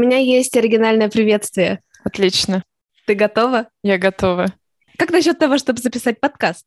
меня 0.00 0.18
есть 0.18 0.56
оригинальное 0.56 1.08
приветствие. 1.08 1.80
Отлично. 2.04 2.62
Ты 3.06 3.14
готова? 3.14 3.68
Я 3.82 3.98
готова. 3.98 4.46
Как 4.96 5.10
насчет 5.10 5.38
того, 5.38 5.58
чтобы 5.58 5.80
записать 5.80 6.20
подкаст? 6.20 6.66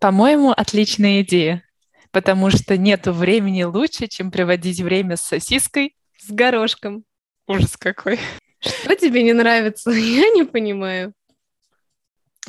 По-моему, 0.00 0.50
отличная 0.50 1.22
идея. 1.22 1.62
Потому 2.10 2.50
что 2.50 2.76
нету 2.76 3.12
времени 3.12 3.62
лучше, 3.64 4.06
чем 4.06 4.30
проводить 4.30 4.80
время 4.80 5.16
с 5.16 5.22
сосиской. 5.22 5.94
С 6.18 6.30
горошком. 6.30 7.04
Ужас 7.46 7.76
какой. 7.76 8.18
Что 8.60 8.94
тебе 8.96 9.22
не 9.22 9.32
нравится? 9.32 9.90
Я 9.92 10.30
не 10.30 10.44
понимаю. 10.44 11.12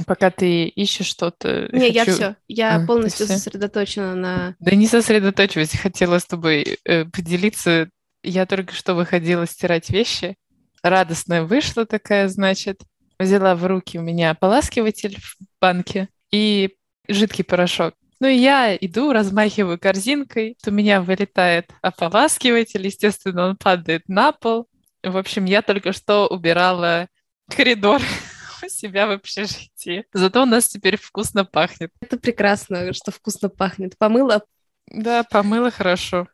Пока 0.05 0.31
ты 0.31 0.65
ищешь 0.67 1.07
что-то... 1.07 1.67
Не, 1.73 1.87
хочу... 1.87 1.93
я 1.93 2.05
все. 2.05 2.35
Я 2.47 2.75
А, 2.77 2.85
полностью 2.85 3.25
всё? 3.25 3.35
сосредоточена 3.35 4.15
на... 4.15 4.55
Да 4.59 4.71
не 4.71 4.87
сосредоточивайся, 4.87 5.77
хотела 5.77 6.19
с 6.19 6.25
тобой 6.25 6.79
э, 6.85 7.03
поделиться. 7.05 7.89
Я 8.23 8.45
только 8.45 8.73
что 8.73 8.95
выходила 8.95 9.45
стирать 9.47 9.89
вещи. 9.89 10.35
Радостная 10.83 11.43
вышла 11.43 11.85
такая, 11.85 12.27
значит. 12.27 12.81
Взяла 13.19 13.55
в 13.55 13.65
руки 13.65 13.99
у 13.99 14.01
меня 14.01 14.31
ополаскиватель 14.31 15.17
в 15.19 15.35
банке 15.59 16.07
и 16.31 16.75
жидкий 17.07 17.43
порошок. 17.43 17.95
Ну 18.21 18.27
и 18.27 18.35
я 18.35 18.75
иду, 18.75 19.11
размахиваю 19.13 19.79
корзинкой, 19.79 20.57
у 20.65 20.71
меня 20.71 21.01
вылетает 21.01 21.71
ополаскиватель, 21.81 22.85
естественно, 22.85 23.47
он 23.47 23.57
падает 23.57 24.07
на 24.09 24.31
пол. 24.33 24.67
В 25.03 25.15
общем, 25.17 25.45
я 25.45 25.61
только 25.61 25.93
что 25.93 26.27
убирала 26.27 27.07
коридор 27.49 28.01
у 28.63 28.67
себя 28.69 29.07
в 29.07 29.11
общежитии. 29.11 30.05
Зато 30.13 30.43
у 30.43 30.45
нас 30.45 30.67
теперь 30.67 30.97
вкусно 30.97 31.45
пахнет. 31.45 31.91
Это 32.01 32.17
прекрасно, 32.17 32.91
что 32.93 33.11
вкусно 33.11 33.47
пахнет. 33.49 33.97
Помыла, 33.97 34.43
Да, 34.87 35.23
помыла 35.23 35.71
хорошо. 35.71 36.27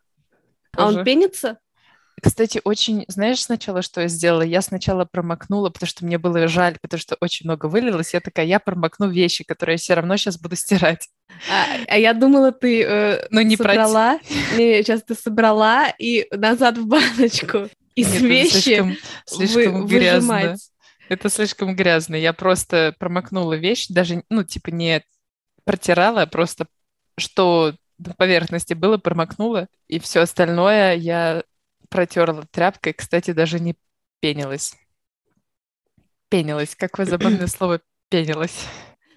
а 0.72 0.86
он 0.86 0.92
Тоже. 0.94 1.04
пенится? 1.04 1.58
Кстати, 2.22 2.60
очень, 2.64 3.04
знаешь, 3.08 3.40
сначала, 3.42 3.82
что 3.82 4.00
я 4.00 4.08
сделала? 4.08 4.42
Я 4.42 4.62
сначала 4.62 5.04
промокнула, 5.04 5.68
потому 5.70 5.86
что 5.88 6.04
мне 6.06 6.16
было 6.18 6.48
жаль, 6.48 6.78
потому 6.80 6.98
что 6.98 7.16
очень 7.20 7.46
много 7.46 7.66
вылилось. 7.66 8.14
Я 8.14 8.20
такая, 8.20 8.46
я 8.46 8.58
промокну 8.58 9.08
вещи, 9.10 9.44
которые 9.44 9.74
я 9.74 9.78
все 9.78 9.94
равно 9.94 10.16
сейчас 10.16 10.38
буду 10.38 10.56
стирать. 10.56 11.08
А, 11.50 11.66
а 11.88 11.98
я 11.98 12.14
думала, 12.14 12.52
ты 12.52 12.82
э, 12.82 13.26
Ну, 13.30 13.42
не 13.42 13.56
собрала. 13.56 14.18
Не, 14.56 14.82
сейчас 14.82 15.02
ты 15.02 15.14
собрала 15.14 15.88
и 15.98 16.26
назад 16.34 16.78
в 16.78 16.86
баночку. 16.86 17.68
Из 17.94 18.12
Нет, 18.12 18.22
вещи 18.22 18.50
слишком, 18.62 18.88
вы- 18.90 18.96
слишком 19.26 19.86
грязно. 19.86 20.34
выжимать. 20.34 20.70
Это 21.08 21.28
слишком 21.30 21.76
грязно. 21.76 22.14
Я 22.14 22.32
просто 22.32 22.94
промокнула 22.98 23.54
вещь, 23.54 23.86
даже, 23.88 24.22
ну, 24.30 24.42
типа 24.42 24.70
не 24.70 25.02
протирала, 25.64 26.22
а 26.22 26.26
просто 26.26 26.66
что 27.18 27.74
на 27.98 28.12
поверхности 28.14 28.74
было, 28.74 28.98
промокнула, 28.98 29.68
и 29.88 29.98
все 29.98 30.20
остальное 30.20 30.94
я 30.96 31.42
протерла 31.96 32.42
тряпкой. 32.50 32.92
Кстати, 32.92 33.30
даже 33.30 33.58
не 33.58 33.74
пенилась. 34.20 34.74
Пенилась. 36.28 36.74
Какое 36.76 37.06
забавное 37.06 37.46
слово 37.46 37.80
пенилась. 38.10 38.66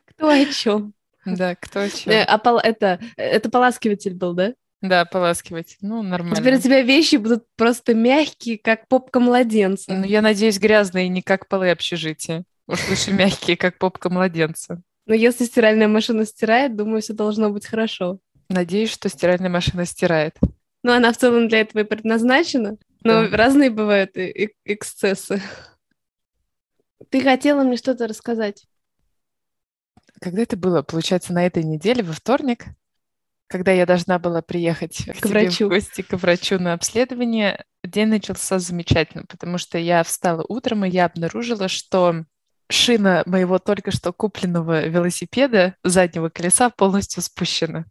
Кто 0.06 0.30
о 0.30 0.46
чем? 0.46 0.94
Да, 1.26 1.56
кто 1.56 1.82
о 1.82 1.90
чём? 1.90 2.14
Э, 2.14 2.24
а 2.24 2.38
пол- 2.38 2.60
это, 2.60 3.02
это 3.18 3.50
поласкиватель 3.50 4.14
был, 4.14 4.34
да? 4.34 4.54
Да, 4.82 5.04
поласкивать. 5.04 5.76
Ну, 5.82 6.02
нормально. 6.04 6.38
Теперь 6.38 6.56
у 6.56 6.62
тебя 6.62 6.82
вещи 6.82 7.18
будут 7.18 7.44
просто 7.58 7.94
мягкие, 7.94 8.58
как 8.58 8.88
попка 8.88 9.20
младенца. 9.20 9.92
Ну, 9.94 10.06
я 10.06 10.22
надеюсь, 10.22 10.58
грязные, 10.58 11.10
не 11.10 11.22
как 11.22 11.50
полы 11.50 11.72
общежития. 11.72 12.46
Уж 12.66 12.88
лучше 12.88 13.12
мягкие, 13.12 13.58
как 13.58 13.78
попка 13.78 14.10
младенца. 14.10 14.82
Но 15.06 15.14
если 15.14 15.44
стиральная 15.44 15.90
машина 15.90 16.26
стирает, 16.26 16.78
думаю, 16.78 17.02
все 17.02 17.12
должно 17.12 17.50
быть 17.50 17.66
хорошо. 17.66 18.20
Надеюсь, 18.48 18.90
что 18.92 19.10
стиральная 19.10 19.50
машина 19.50 19.84
стирает. 19.86 20.38
Ну, 20.84 20.94
она 20.94 21.12
в 21.12 21.18
целом 21.18 21.48
для 21.48 21.62
этого 21.62 21.82
и 21.82 21.86
предназначена. 21.86 22.78
Но 23.04 23.28
Да. 23.28 23.38
разные 23.38 23.70
бывают 23.70 24.18
и- 24.18 24.30
и- 24.30 24.56
эксцессы. 24.66 25.42
Ты 27.10 27.22
хотела 27.22 27.64
мне 27.64 27.78
что-то 27.78 28.08
рассказать? 28.08 28.66
Когда 30.22 30.42
это 30.42 30.58
было? 30.58 30.82
Получается, 30.82 31.34
на 31.34 31.46
этой 31.46 31.64
неделе, 31.64 32.04
во 32.04 32.14
вторник, 32.14 32.66
когда 33.48 33.72
я 33.72 33.86
должна 33.86 34.20
была 34.20 34.42
приехать 34.42 34.98
к, 34.98 35.22
тебе 35.22 35.30
врачу. 35.46 35.66
в 35.66 35.70
гости 35.70 36.02
к 36.02 36.14
врачу 36.18 36.60
на 36.60 36.74
обследование, 36.74 37.64
день 37.84 38.08
начался 38.10 38.60
замечательно, 38.60 39.24
потому 39.28 39.58
что 39.58 39.78
я 39.78 40.04
встала 40.04 40.46
утром, 40.48 40.84
и 40.86 40.90
я 40.90 41.06
обнаружила, 41.06 41.68
что 41.70 42.26
шина 42.70 43.24
моего 43.26 43.58
только 43.60 43.92
что 43.92 44.12
купленного 44.14 44.86
велосипеда 44.86 45.76
заднего 45.84 46.30
колеса 46.30 46.70
полностью 46.70 47.24
спущена. 47.24 47.86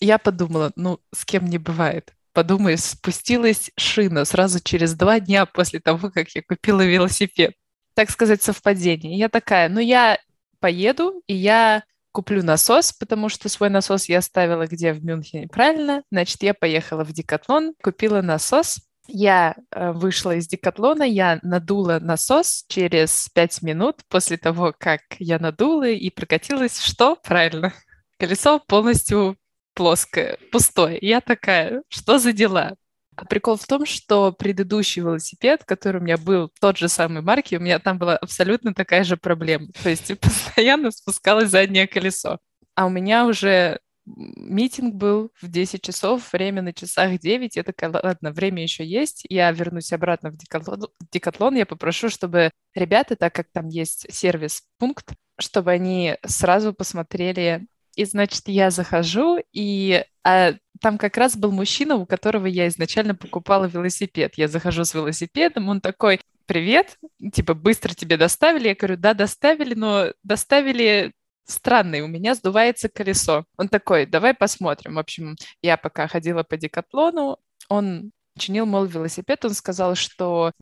Я 0.00 0.18
подумала, 0.18 0.72
ну, 0.74 1.00
с 1.14 1.24
кем 1.24 1.44
не 1.46 1.58
бывает. 1.58 2.13
Подумай, 2.34 2.76
спустилась 2.76 3.70
шина 3.76 4.24
сразу 4.24 4.58
через 4.60 4.94
два 4.94 5.20
дня 5.20 5.46
после 5.46 5.78
того, 5.78 6.10
как 6.10 6.28
я 6.30 6.42
купила 6.42 6.84
велосипед. 6.84 7.54
Так 7.94 8.10
сказать, 8.10 8.42
совпадение. 8.42 9.16
Я 9.16 9.28
такая, 9.28 9.68
ну, 9.68 9.78
я 9.78 10.18
поеду, 10.58 11.22
и 11.28 11.34
я 11.34 11.84
куплю 12.10 12.42
насос, 12.42 12.92
потому 12.92 13.28
что 13.28 13.48
свой 13.48 13.70
насос 13.70 14.08
я 14.08 14.18
оставила 14.18 14.66
где 14.66 14.92
в 14.92 15.04
Мюнхене, 15.04 15.46
правильно? 15.46 16.02
Значит, 16.10 16.42
я 16.42 16.54
поехала 16.54 17.04
в 17.04 17.12
Декатлон, 17.12 17.74
купила 17.80 18.20
насос. 18.20 18.80
Я 19.06 19.54
э, 19.70 19.92
вышла 19.92 20.34
из 20.34 20.48
Декатлона, 20.48 21.04
я 21.04 21.38
надула 21.42 22.00
насос 22.00 22.64
через 22.66 23.28
пять 23.32 23.62
минут 23.62 24.00
после 24.08 24.38
того, 24.38 24.74
как 24.76 25.02
я 25.20 25.38
надула 25.38 25.88
и 25.88 26.10
прокатилась. 26.10 26.80
Что? 26.80 27.14
Правильно. 27.14 27.72
Колесо 28.18 28.58
полностью 28.58 29.36
плоское, 29.74 30.38
пустое. 30.50 30.98
Я 31.00 31.20
такая, 31.20 31.82
что 31.88 32.18
за 32.18 32.32
дела? 32.32 32.76
А 33.16 33.24
прикол 33.24 33.56
в 33.56 33.66
том, 33.66 33.86
что 33.86 34.32
предыдущий 34.32 35.02
велосипед, 35.02 35.64
который 35.64 36.00
у 36.00 36.04
меня 36.04 36.16
был 36.16 36.50
тот 36.60 36.76
же 36.78 36.88
самой 36.88 37.22
марки, 37.22 37.54
у 37.54 37.60
меня 37.60 37.78
там 37.78 37.98
была 37.98 38.16
абсолютно 38.16 38.74
такая 38.74 39.04
же 39.04 39.16
проблема. 39.16 39.68
То 39.82 39.90
есть 39.90 40.18
постоянно 40.20 40.90
спускалось 40.90 41.50
заднее 41.50 41.86
колесо. 41.86 42.38
А 42.74 42.86
у 42.86 42.90
меня 42.90 43.26
уже 43.26 43.78
митинг 44.06 44.94
был 44.94 45.30
в 45.40 45.48
10 45.48 45.80
часов, 45.80 46.32
время 46.32 46.62
на 46.62 46.72
часах 46.72 47.18
9. 47.18 47.56
Я 47.56 47.62
такая, 47.62 47.90
ладно, 47.90 48.32
время 48.32 48.62
еще 48.62 48.84
есть, 48.84 49.24
я 49.28 49.50
вернусь 49.52 49.92
обратно 49.92 50.30
в 50.30 50.36
Декатлон, 50.36 50.88
Декатлон. 51.12 51.54
Я 51.54 51.66
попрошу, 51.66 52.08
чтобы 52.08 52.50
ребята, 52.74 53.16
так 53.16 53.34
как 53.34 53.46
там 53.52 53.68
есть 53.68 54.12
сервис-пункт, 54.12 55.14
чтобы 55.38 55.70
они 55.72 56.16
сразу 56.26 56.74
посмотрели. 56.74 57.66
И, 57.96 58.04
значит, 58.04 58.42
я 58.46 58.70
захожу, 58.70 59.38
и 59.52 60.04
а, 60.24 60.54
там 60.80 60.98
как 60.98 61.16
раз 61.16 61.36
был 61.36 61.52
мужчина, 61.52 61.96
у 61.96 62.06
которого 62.06 62.46
я 62.46 62.68
изначально 62.68 63.14
покупала 63.14 63.66
велосипед. 63.66 64.34
Я 64.36 64.48
захожу 64.48 64.84
с 64.84 64.94
велосипедом, 64.94 65.68
он 65.68 65.80
такой, 65.80 66.20
привет, 66.46 66.98
типа, 67.32 67.54
быстро 67.54 67.94
тебе 67.94 68.16
доставили? 68.16 68.68
Я 68.68 68.74
говорю, 68.74 68.96
да, 68.96 69.14
доставили, 69.14 69.74
но 69.74 70.12
доставили 70.22 71.12
странный, 71.46 72.00
у 72.00 72.08
меня 72.08 72.34
сдувается 72.34 72.88
колесо. 72.88 73.44
Он 73.56 73.68
такой, 73.68 74.06
давай 74.06 74.34
посмотрим. 74.34 74.94
В 74.94 74.98
общем, 74.98 75.36
я 75.62 75.76
пока 75.76 76.08
ходила 76.08 76.42
по 76.42 76.56
декатлону, 76.56 77.38
он 77.68 78.12
чинил, 78.38 78.66
мол, 78.66 78.86
велосипед, 78.86 79.44
он 79.44 79.54
сказал, 79.54 79.94
что 79.94 80.52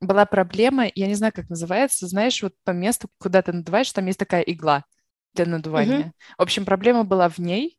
была 0.00 0.26
проблема, 0.26 0.86
я 0.94 1.06
не 1.08 1.14
знаю, 1.14 1.32
как 1.34 1.50
называется, 1.50 2.06
знаешь, 2.06 2.42
вот 2.42 2.54
то 2.64 2.72
место, 2.72 3.08
куда 3.18 3.42
ты 3.42 3.52
надуваешь, 3.52 3.92
там 3.92 4.06
есть 4.06 4.18
такая 4.18 4.42
игла 4.42 4.84
для 5.34 5.46
надувания. 5.46 6.12
В 6.36 6.42
общем, 6.42 6.64
проблема 6.64 7.04
была 7.04 7.28
в 7.28 7.38
ней, 7.38 7.78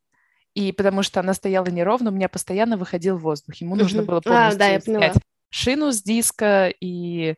и 0.53 0.71
потому 0.71 1.03
что 1.03 1.19
она 1.19 1.33
стояла 1.33 1.67
неровно, 1.67 2.11
у 2.11 2.13
меня 2.13 2.29
постоянно 2.29 2.77
выходил 2.77 3.17
воздух. 3.17 3.55
Ему 3.55 3.75
нужно 3.75 4.01
Мгм. 4.01 4.07
было 4.07 4.17
А, 4.17 4.21
полностью 4.21 4.59
да, 4.59 4.67
я 4.67 4.79
поняла. 4.79 5.11
снять 5.11 5.23
шину 5.51 5.91
с 5.91 6.01
диска 6.03 6.73
и 6.79 7.35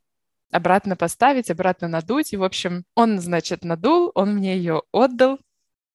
обратно 0.52 0.96
поставить, 0.96 1.50
обратно 1.50 1.88
надуть. 1.88 2.34
И, 2.34 2.38
в 2.38 2.44
общем, 2.44 2.84
он, 2.96 3.20
значит, 3.20 3.64
надул, 3.64 4.12
он 4.16 4.36
мне 4.36 4.58
ее 4.58 4.84
отдал. 4.92 5.40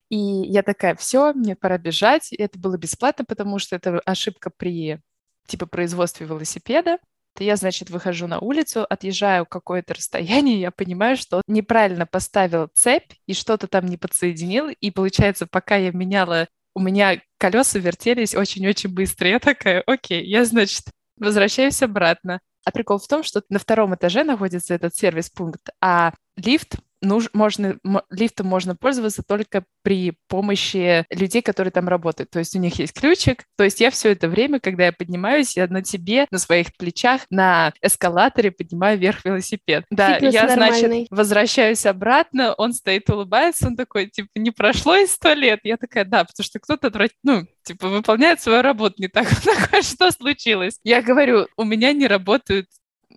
И 0.08 0.16
я 0.16 0.62
такая, 0.62 0.94
все, 0.94 1.32
мне 1.34 1.56
пора 1.56 1.78
бежать. 1.78 2.32
И 2.32 2.36
это 2.36 2.58
было 2.58 2.78
бесплатно, 2.78 3.24
потому 3.24 3.58
что 3.58 3.76
это 3.76 4.00
ошибка 4.00 4.50
при, 4.50 5.00
типа, 5.46 5.66
производстве 5.66 6.26
велосипеда. 6.26 6.98
То 7.36 7.44
я, 7.44 7.56
значит, 7.56 7.90
выхожу 7.90 8.26
на 8.26 8.38
улицу, 8.38 8.86
отъезжаю 8.88 9.44
какое-то 9.44 9.92
расстояние, 9.92 10.58
я 10.58 10.70
понимаю, 10.70 11.18
что 11.18 11.42
неправильно 11.46 12.06
поставил 12.06 12.68
цепь 12.72 13.12
и 13.26 13.34
что-то 13.34 13.66
там 13.66 13.84
не 13.84 13.98
подсоединил. 13.98 14.70
И 14.70 14.90
получается, 14.90 15.46
пока 15.46 15.76
я 15.76 15.90
меняла, 15.92 16.48
у 16.74 16.80
меня 16.80 17.20
колеса 17.36 17.78
вертелись 17.78 18.34
очень-очень 18.34 18.88
быстро. 18.88 19.28
Я 19.28 19.38
такая, 19.38 19.82
окей, 19.86 20.24
я, 20.24 20.46
значит, 20.46 20.86
возвращаюсь 21.18 21.82
обратно. 21.82 22.40
А 22.64 22.70
прикол 22.70 22.98
в 22.98 23.06
том, 23.06 23.22
что 23.22 23.42
на 23.50 23.58
втором 23.58 23.94
этаже 23.94 24.24
находится 24.24 24.72
этот 24.72 24.96
сервис-пункт, 24.96 25.68
а 25.80 26.14
лифт 26.36 26.76
нуж, 27.02 27.28
можно, 27.32 27.78
мо- 27.82 28.04
лифтом 28.10 28.46
можно 28.46 28.74
пользоваться 28.74 29.22
только 29.22 29.64
при 29.82 30.14
помощи 30.28 31.04
людей, 31.10 31.42
которые 31.42 31.70
там 31.70 31.88
работают. 31.88 32.30
То 32.30 32.38
есть 32.38 32.56
у 32.56 32.58
них 32.58 32.78
есть 32.78 32.92
ключик. 32.92 33.44
То 33.56 33.64
есть 33.64 33.80
я 33.80 33.90
все 33.90 34.12
это 34.12 34.28
время, 34.28 34.60
когда 34.60 34.86
я 34.86 34.92
поднимаюсь, 34.92 35.56
я 35.56 35.66
на 35.68 35.82
тебе, 35.82 36.26
на 36.30 36.38
своих 36.38 36.76
плечах, 36.76 37.22
на 37.30 37.72
эскалаторе 37.80 38.50
поднимаю 38.50 38.98
вверх 38.98 39.24
велосипед. 39.24 39.84
Да, 39.90 40.14
Фитнес 40.14 40.34
я, 40.34 40.48
значит, 40.48 40.82
нормальный. 40.82 41.06
возвращаюсь 41.10 41.86
обратно, 41.86 42.54
он 42.54 42.72
стоит, 42.72 43.08
улыбается, 43.10 43.68
он 43.68 43.76
такой, 43.76 44.08
типа, 44.08 44.28
не 44.34 44.50
прошло 44.50 44.96
и 44.96 45.06
сто 45.06 45.32
лет. 45.32 45.60
Я 45.62 45.76
такая, 45.76 46.04
да, 46.04 46.24
потому 46.24 46.44
что 46.44 46.58
кто-то, 46.58 46.92
ну, 47.22 47.46
типа, 47.62 47.88
выполняет 47.88 48.40
свою 48.40 48.62
работу 48.62 48.96
не 48.98 49.08
так. 49.08 49.26
Такой, 49.44 49.82
что 49.82 50.10
случилось? 50.10 50.78
Я 50.82 51.02
говорю, 51.02 51.46
у 51.56 51.64
меня 51.64 51.92
не 51.92 52.06
работают 52.06 52.68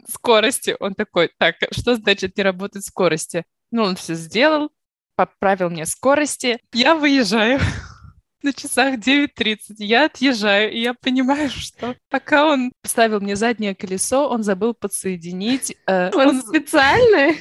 скорости. 0.08 0.76
Он 0.80 0.94
такой, 0.94 1.32
так, 1.38 1.56
что 1.72 1.96
значит 1.96 2.38
не 2.38 2.44
работает 2.44 2.86
скорости? 2.86 3.46
Ну, 3.72 3.84
он 3.84 3.96
все 3.96 4.16
сделал, 4.16 4.72
поправил 5.16 5.70
мне 5.70 5.86
скорости. 5.86 6.60
Я 6.74 6.96
выезжаю 6.96 7.60
на 8.44 8.54
часах 8.54 8.96
9.30. 8.96 9.76
Я 9.78 10.06
отъезжаю, 10.06 10.72
и 10.72 10.80
я 10.80 10.94
понимаю, 10.94 11.50
что 11.50 11.96
пока 12.10 12.48
он 12.48 12.72
ставил 12.84 13.20
мне 13.20 13.36
заднее 13.36 13.76
колесо, 13.76 14.30
он 14.30 14.44
забыл 14.44 14.74
подсоединить... 14.74 15.76
Э, 15.88 16.12
он, 16.16 16.28
он 16.28 16.42
специально? 16.42 17.36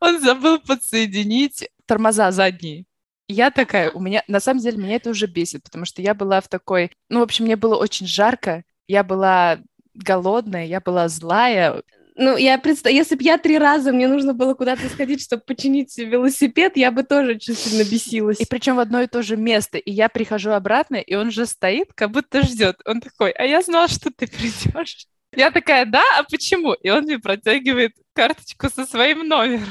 Он 0.00 0.20
забыл 0.20 0.58
подсоединить 0.58 1.68
тормоза 1.86 2.30
задние. 2.30 2.84
Я 3.26 3.50
такая, 3.50 3.90
у 3.90 4.00
меня, 4.00 4.22
на 4.28 4.38
самом 4.38 4.60
деле, 4.60 4.76
меня 4.76 4.96
это 4.96 5.08
уже 5.08 5.26
бесит, 5.26 5.62
потому 5.62 5.86
что 5.86 6.02
я 6.02 6.14
была 6.14 6.42
в 6.42 6.48
такой, 6.48 6.90
ну, 7.08 7.20
в 7.20 7.22
общем, 7.22 7.46
мне 7.46 7.56
было 7.56 7.76
очень 7.76 8.06
жарко, 8.06 8.64
я 8.86 9.02
была 9.02 9.60
голодная, 9.94 10.66
я 10.66 10.80
была 10.80 11.08
злая. 11.08 11.82
Ну, 12.16 12.36
я 12.36 12.58
представляю, 12.58 12.98
если 12.98 13.16
бы 13.16 13.24
я 13.24 13.38
три 13.38 13.58
раза 13.58 13.92
мне 13.92 14.06
нужно 14.06 14.34
было 14.34 14.54
куда-то 14.54 14.88
сходить, 14.88 15.20
чтобы 15.20 15.42
починить 15.42 15.96
велосипед, 15.98 16.76
я 16.76 16.92
бы 16.92 17.02
тоже 17.02 17.32
очень 17.32 17.56
сильно 17.56 17.82
бесилась. 17.82 18.40
И 18.40 18.46
причем 18.46 18.76
в 18.76 18.78
одно 18.78 19.02
и 19.02 19.08
то 19.08 19.22
же 19.22 19.36
место. 19.36 19.78
И 19.78 19.90
я 19.90 20.08
прихожу 20.08 20.50
обратно, 20.50 20.96
и 20.96 21.14
он 21.16 21.32
же 21.32 21.44
стоит, 21.44 21.92
как 21.92 22.12
будто 22.12 22.46
ждет. 22.46 22.76
Он 22.84 23.00
такой, 23.00 23.32
а 23.32 23.44
я 23.44 23.62
знал, 23.62 23.88
что 23.88 24.12
ты 24.12 24.28
придешь. 24.28 25.06
Я 25.36 25.50
такая, 25.50 25.84
да, 25.86 26.04
а 26.16 26.22
почему? 26.22 26.74
И 26.74 26.88
он 26.90 27.02
мне 27.02 27.18
протягивает 27.18 27.94
карточку 28.12 28.68
со 28.70 28.86
своим 28.86 29.26
номером. 29.26 29.66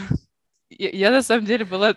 Я, 0.70 0.90
я 0.90 1.12
на 1.12 1.22
самом 1.22 1.46
деле 1.46 1.64
была 1.64 1.96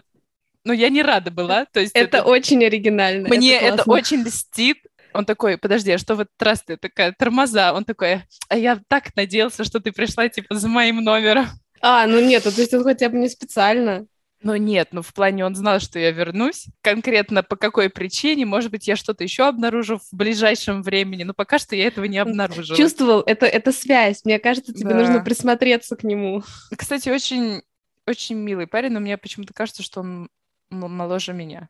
ну, 0.66 0.72
я 0.72 0.88
не 0.88 1.00
рада 1.00 1.30
была. 1.30 1.64
То 1.66 1.78
есть 1.78 1.94
это, 1.94 2.18
это 2.18 2.26
очень 2.26 2.64
оригинально. 2.64 3.28
Мне 3.28 3.54
это, 3.54 3.82
это 3.82 3.90
очень 3.90 4.22
льстит. 4.22 4.78
Он 5.16 5.24
такой, 5.24 5.58
подожди, 5.58 5.90
а 5.92 5.98
что 5.98 6.14
в 6.14 6.20
этот 6.20 6.40
раз 6.40 6.62
ты 6.62 6.76
такая, 6.76 7.14
тормоза? 7.18 7.72
Он 7.72 7.84
такой, 7.84 8.22
а 8.48 8.56
я 8.56 8.80
так 8.88 9.14
надеялся, 9.16 9.64
что 9.64 9.80
ты 9.80 9.92
пришла, 9.92 10.28
типа, 10.28 10.54
за 10.54 10.68
моим 10.68 11.02
номером. 11.02 11.46
А, 11.80 12.06
ну 12.06 12.20
нет, 12.20 12.44
ну, 12.44 12.50
то 12.50 12.60
есть 12.60 12.74
он 12.74 12.84
хотя 12.84 13.08
бы 13.08 13.16
не 13.16 13.28
специально. 13.28 14.06
Ну 14.42 14.54
нет, 14.56 14.88
ну 14.92 15.02
в 15.02 15.12
плане 15.14 15.44
он 15.44 15.54
знал, 15.54 15.80
что 15.80 15.98
я 15.98 16.10
вернусь. 16.10 16.66
Конкретно 16.82 17.42
по 17.42 17.56
какой 17.56 17.88
причине, 17.88 18.44
может 18.44 18.70
быть, 18.70 18.86
я 18.86 18.94
что-то 18.94 19.24
еще 19.24 19.48
обнаружу 19.48 19.98
в 19.98 20.08
ближайшем 20.12 20.82
времени, 20.82 21.24
но 21.24 21.32
пока 21.34 21.58
что 21.58 21.74
я 21.74 21.86
этого 21.86 22.04
не 22.04 22.18
обнаружила. 22.18 22.76
Чувствовал, 22.76 23.22
это, 23.26 23.46
это 23.46 23.72
связь. 23.72 24.24
Мне 24.24 24.38
кажется, 24.38 24.72
тебе 24.72 24.90
да. 24.90 24.96
нужно 24.96 25.20
присмотреться 25.20 25.96
к 25.96 26.04
нему. 26.04 26.42
Кстати, 26.76 27.08
очень, 27.08 27.62
очень 28.06 28.36
милый 28.36 28.66
парень, 28.66 28.92
но 28.92 29.00
мне 29.00 29.16
почему-то 29.16 29.54
кажется, 29.54 29.82
что 29.82 30.00
он 30.00 30.28
моложе 30.70 31.32
меня. 31.32 31.68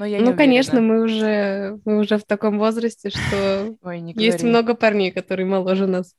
Но 0.00 0.06
я 0.06 0.22
ну, 0.22 0.34
конечно, 0.34 0.80
мы 0.80 1.02
уже, 1.02 1.78
мы 1.84 1.98
уже 1.98 2.16
в 2.16 2.24
таком 2.24 2.58
возрасте, 2.58 3.10
что 3.10 3.76
Ой, 3.82 4.00
не 4.00 4.14
есть 4.16 4.42
много 4.42 4.72
парней, 4.72 5.10
которые 5.10 5.44
моложе 5.44 5.86
нас. 5.86 6.14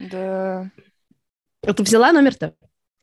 Да. 0.00 0.68
А 1.64 1.72
ты 1.72 1.80
взяла 1.84 2.10
номер-то? 2.10 2.56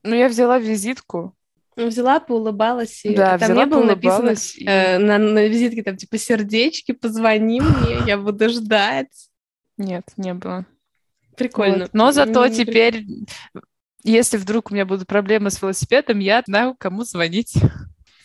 Ну, 0.04 0.16
я 0.16 0.28
взяла 0.28 0.60
визитку. 0.60 1.34
Ну, 1.78 1.88
взяла, 1.88 2.20
поулыбалась. 2.20 3.06
И 3.06 3.16
да, 3.16 3.38
там 3.38 3.52
взяла, 3.52 3.64
не 3.64 3.70
было 3.70 3.84
написано 3.84 4.34
и... 4.58 4.66
э, 4.66 4.98
на, 4.98 5.18
на 5.18 5.48
визитке 5.48 5.82
там 5.82 5.96
типа 5.96 6.18
сердечки, 6.18 6.92
позвони 6.92 7.62
мне, 7.62 8.00
я 8.06 8.18
буду 8.18 8.50
ждать. 8.50 9.30
Нет, 9.78 10.04
не 10.18 10.34
было. 10.34 10.66
Прикольно. 11.38 11.84
Вот. 11.86 11.94
Но 11.94 12.12
зато 12.12 12.50
теперь, 12.50 13.06
если 14.04 14.36
вдруг 14.36 14.72
у 14.72 14.74
меня 14.74 14.86
будут 14.86 15.08
проблемы 15.08 15.52
с 15.52 15.62
велосипедом, 15.62 16.20
я 16.20 16.44
знаю, 16.46 16.76
кому 16.78 17.06
звонить. 17.06 17.54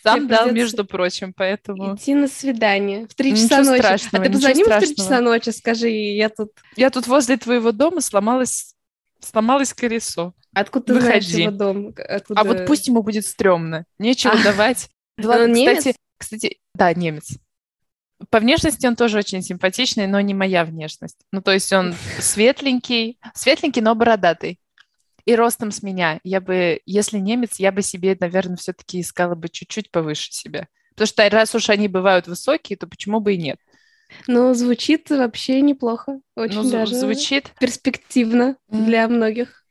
Сам 0.03 0.27
дал, 0.27 0.51
между 0.51 0.85
прочим, 0.85 1.33
поэтому... 1.33 1.95
Идти 1.95 2.15
на 2.15 2.27
свидание 2.27 3.07
в 3.07 3.15
три 3.15 3.37
часа 3.37 3.63
ночи. 3.63 3.83
А 3.83 4.21
ты 4.21 4.31
позвони 4.31 4.65
в 4.65 4.79
три 4.79 4.97
часа 4.97 5.21
ночи, 5.21 5.51
скажи, 5.51 5.89
я 5.89 6.29
тут... 6.29 6.51
Я 6.77 6.91
тут 6.91 7.07
возле 7.07 7.37
твоего 7.37 7.71
дома 7.73 8.01
сломалась, 8.01 8.75
сломалось 9.21 9.73
колесо. 9.73 10.35
Откуда 10.53 10.87
ты 10.87 10.95
Выходи. 10.95 11.09
знаешь 11.09 11.29
его 11.29 11.51
дом? 11.53 11.95
Откуда... 11.97 12.41
А 12.41 12.45
вот 12.45 12.67
пусть 12.67 12.89
ему 12.89 13.03
будет 13.03 13.27
стрёмно. 13.27 13.85
Нечего 13.99 14.35
а. 14.35 14.43
давать. 14.43 14.91
Да, 15.17 15.29
он 15.45 15.53
кстати, 15.53 15.87
немец? 15.87 15.97
кстати, 16.19 16.59
да, 16.75 16.93
немец. 16.93 17.39
По 18.29 18.41
внешности 18.41 18.87
он 18.87 18.97
тоже 18.97 19.19
очень 19.19 19.43
симпатичный, 19.43 20.07
но 20.07 20.21
не 20.21 20.35
моя 20.35 20.65
внешность. 20.65 21.19
Ну, 21.33 21.43
то 21.43 21.53
есть 21.53 21.73
он 21.73 21.95
светленький, 22.19 23.19
светленький, 23.35 23.83
но 23.83 23.95
бородатый 23.95 24.59
и 25.25 25.35
ростом 25.35 25.71
с 25.71 25.83
меня. 25.83 26.21
Я 26.25 26.41
бы, 26.41 26.81
если 26.87 27.19
немец, 27.19 27.57
я 27.59 27.73
бы 27.73 27.83
себе, 27.83 28.17
наверное, 28.19 28.57
все-таки 28.57 29.01
искала 29.01 29.35
бы 29.35 29.49
чуть-чуть 29.49 29.91
повыше 29.91 30.33
себя. 30.33 30.69
Потому 30.91 31.07
что 31.07 31.31
раз 31.31 31.55
уж 31.55 31.71
они 31.71 31.89
бывают 31.89 32.27
высокие, 32.27 32.77
то 32.77 32.87
почему 32.87 33.21
бы 33.21 33.35
и 33.35 33.39
нет? 33.39 33.59
Ну, 34.27 34.53
звучит 34.55 35.09
вообще 35.11 35.61
неплохо. 35.61 36.21
Очень 36.37 36.63
ну, 36.63 36.71
даже 36.71 36.95
звучит 36.95 37.53
перспективно 37.59 38.57
mm. 38.71 38.85
для 38.85 39.09
многих. 39.09 39.65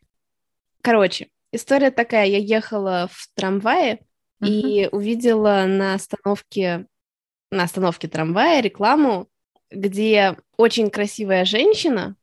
Короче, 0.82 1.28
история 1.52 1.92
такая. 1.92 2.26
Я 2.26 2.38
ехала 2.40 3.10
в 3.12 3.28
трамвае 3.36 4.00
mm-hmm. 4.42 4.48
и 4.48 4.90
увидела 4.92 5.66
на 5.68 5.94
остановке 5.94 6.88
на 7.52 7.64
остановке 7.64 8.08
трамвая 8.08 8.62
рекламу, 8.62 9.28
где 9.70 10.38
очень 10.58 10.90
красивая 10.90 11.46
женщина, 11.46 12.16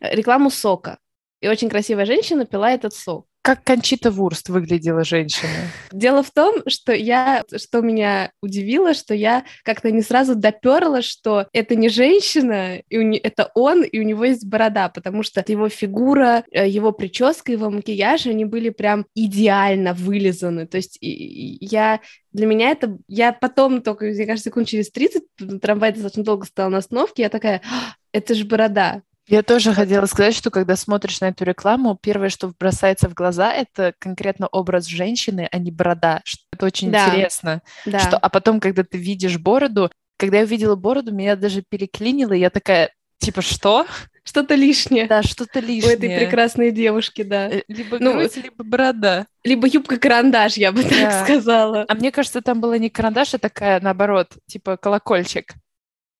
э, 0.00 0.14
рекламу 0.14 0.50
сока. 0.50 0.98
И 1.40 1.48
очень 1.48 1.68
красивая 1.68 2.06
женщина 2.06 2.46
пила 2.46 2.70
этот 2.70 2.94
сок. 2.94 3.26
Как 3.46 3.62
Кончита 3.62 4.10
Вурст 4.10 4.48
выглядела 4.48 5.04
женщина? 5.04 5.52
Дело 5.92 6.24
в 6.24 6.32
том, 6.32 6.62
что 6.66 6.92
я, 6.92 7.44
что 7.56 7.80
меня 7.80 8.32
удивило, 8.42 8.92
что 8.92 9.14
я 9.14 9.44
как-то 9.62 9.92
не 9.92 10.02
сразу 10.02 10.34
доперла, 10.34 11.00
что 11.00 11.46
это 11.52 11.76
не 11.76 11.88
женщина, 11.88 12.78
и 12.88 12.96
не, 12.96 13.18
это 13.18 13.52
он, 13.54 13.84
и 13.84 14.00
у 14.00 14.02
него 14.02 14.24
есть 14.24 14.44
борода, 14.44 14.88
потому 14.88 15.22
что 15.22 15.44
его 15.46 15.68
фигура, 15.68 16.42
э, 16.50 16.68
его 16.68 16.90
прическа, 16.90 17.52
его 17.52 17.70
макияж, 17.70 18.26
они 18.26 18.44
были 18.44 18.70
прям 18.70 19.06
идеально 19.14 19.94
вылизаны. 19.94 20.66
То 20.66 20.78
есть 20.78 20.98
я 21.00 22.00
для 22.32 22.46
меня 22.46 22.70
это... 22.70 22.98
Я 23.06 23.32
потом 23.32 23.80
только, 23.80 24.06
мне 24.06 24.26
кажется, 24.26 24.50
секунд 24.50 24.66
через 24.66 24.90
30, 24.90 25.22
трамвай 25.62 25.92
достаточно 25.92 26.24
долго 26.24 26.46
стоял 26.46 26.70
на 26.70 26.78
остановке, 26.78 27.22
я 27.22 27.28
такая, 27.28 27.62
«А, 27.64 27.94
это 28.10 28.34
же 28.34 28.44
борода. 28.44 29.02
Я 29.28 29.42
тоже 29.42 29.74
хотела 29.74 30.06
сказать, 30.06 30.34
что 30.34 30.50
когда 30.50 30.76
смотришь 30.76 31.20
на 31.20 31.26
эту 31.26 31.44
рекламу, 31.44 31.98
первое, 32.00 32.28
что 32.28 32.52
бросается 32.58 33.08
в 33.08 33.14
глаза, 33.14 33.52
это 33.52 33.92
конкретно 33.98 34.46
образ 34.46 34.86
женщины, 34.86 35.48
а 35.50 35.58
не 35.58 35.72
борода. 35.72 36.22
Это 36.52 36.66
очень 36.66 36.92
да. 36.92 37.08
интересно. 37.08 37.62
Да. 37.84 37.98
Что, 37.98 38.18
а 38.18 38.28
потом, 38.28 38.60
когда 38.60 38.84
ты 38.84 38.98
видишь 38.98 39.38
бороду, 39.38 39.90
когда 40.16 40.38
я 40.38 40.44
увидела 40.44 40.76
бороду, 40.76 41.12
меня 41.12 41.34
даже 41.34 41.62
переклинило, 41.68 42.32
и 42.32 42.38
я 42.38 42.50
такая, 42.50 42.90
типа, 43.18 43.42
что? 43.42 43.86
Что-то 44.22 44.54
лишнее. 44.54 45.06
Да, 45.06 45.22
что-то 45.22 45.60
лишнее. 45.60 45.94
У 45.94 45.96
этой 45.96 46.18
прекрасной 46.18 46.72
девушки, 46.72 47.22
да. 47.22 47.48
Э, 47.48 47.62
либо 47.68 47.98
ну, 48.00 48.12
грудь, 48.12 48.36
либо 48.36 48.64
борода. 48.64 49.26
Либо 49.44 49.68
юбка-карандаш, 49.68 50.54
я 50.54 50.72
бы 50.72 50.82
да. 50.84 50.88
так 50.88 51.24
сказала. 51.24 51.84
А 51.88 51.94
мне 51.94 52.10
кажется, 52.10 52.42
там 52.42 52.60
была 52.60 52.78
не 52.78 52.90
карандаш, 52.90 53.34
а 53.34 53.38
такая, 53.38 53.80
наоборот, 53.80 54.32
типа 54.46 54.76
колокольчик. 54.76 55.54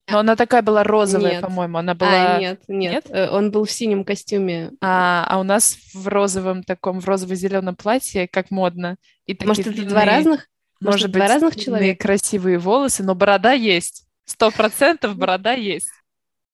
Но 0.09 0.19
она 0.19 0.35
такая 0.35 0.61
была 0.61 0.83
розовая, 0.83 1.41
по-моему. 1.41 1.77
Она 1.77 1.93
была... 1.93 2.35
А, 2.35 2.39
нет, 2.39 2.61
нет, 2.67 2.93
нет. 2.93 3.05
Э, 3.09 3.29
он 3.29 3.51
был 3.51 3.65
в 3.65 3.71
синем 3.71 4.05
костюме. 4.05 4.71
А, 4.81 5.25
а 5.27 5.39
у 5.39 5.43
нас 5.43 5.77
в 5.93 6.07
розовом 6.07 6.63
таком, 6.63 7.01
в 7.01 7.05
розово-зеленом 7.05 7.75
платье, 7.75 8.27
как 8.27 8.49
модно. 8.49 8.95
И 9.25 9.37
Может, 9.45 9.67
это 9.67 9.85
два 9.85 10.05
разных? 10.05 10.47
Может, 10.79 10.93
Может 10.93 11.07
быть, 11.11 11.15
два 11.15 11.27
разных 11.27 11.55
человека? 11.57 12.03
красивые 12.03 12.57
волосы, 12.57 13.03
но 13.03 13.15
борода 13.15 13.51
есть. 13.51 14.05
Сто 14.25 14.51
процентов 14.51 15.17
борода 15.17 15.51
есть. 15.53 15.89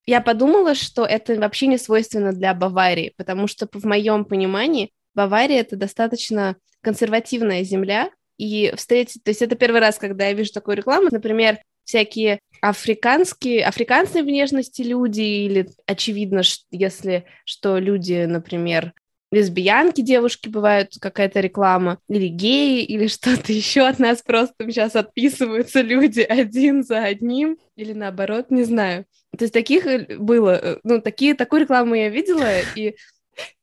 Я 0.06 0.22
подумала, 0.22 0.76
что 0.76 1.06
это 1.06 1.36
вообще 1.36 1.68
не 1.68 1.78
свойственно 1.78 2.34
для 2.34 2.54
Баварии, 2.54 3.14
потому 3.18 3.48
что, 3.48 3.68
в 3.72 3.86
моем 3.86 4.26
понимании, 4.26 4.92
Бавария— 5.14 5.60
это 5.62 5.76
достаточно 5.76 6.56
консервативная 6.82 7.64
земля, 7.64 8.10
и 8.38 8.74
встретить... 8.76 9.24
То 9.24 9.30
есть 9.30 9.42
это 9.42 9.56
первый 9.56 9.80
раз, 9.80 9.98
когда 9.98 10.28
я 10.28 10.34
вижу 10.34 10.52
такую 10.52 10.78
рекламу. 10.78 11.10
Например, 11.12 11.60
всякие 11.86 12.40
африканские, 12.62 13.66
африканской 13.66 14.22
внешности 14.22 14.82
люди, 14.82 15.22
или 15.22 15.70
очевидно, 15.86 16.42
если 16.72 17.26
что 17.46 17.78
люди, 17.78 18.26
например, 18.26 18.94
лесбиянки, 19.34 20.02
девушки 20.02 20.48
бывают, 20.48 20.94
какая-то 21.02 21.40
реклама, 21.40 22.00
или 22.08 22.28
геи, 22.28 22.84
или 22.84 23.08
что-то 23.08 23.52
еще 23.52 23.88
от 23.88 24.00
нас 24.00 24.22
просто 24.22 24.54
сейчас 24.60 24.96
отписываются 24.96 25.82
люди 25.82 26.22
один 26.30 26.84
за 26.84 27.04
одним, 27.04 27.58
или 27.76 27.94
наоборот, 27.94 28.50
не 28.50 28.64
знаю. 28.64 29.06
То 29.38 29.44
есть 29.44 29.54
таких 29.54 29.86
э, 29.86 30.18
было, 30.18 30.52
э, 30.52 30.80
ну, 30.84 31.02
такие, 31.02 31.34
такую 31.34 31.64
рекламу 31.64 31.96
я 31.96 32.10
видела, 32.10 32.60
и... 32.76 32.96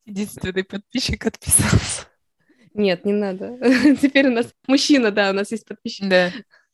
Единственный 0.05 0.65
подписчик 0.65 1.25
отписался. 1.25 2.07
Нет, 2.75 3.05
не 3.05 3.13
надо. 3.13 3.57
Теперь 4.03 4.29
у 4.29 4.33
нас 4.33 4.53
мужчина, 4.67 5.11
да, 5.11 5.31
у 5.31 5.33
нас 5.33 5.51
есть 5.53 5.67
подписчик. 5.67 6.09
Да. 6.09 6.33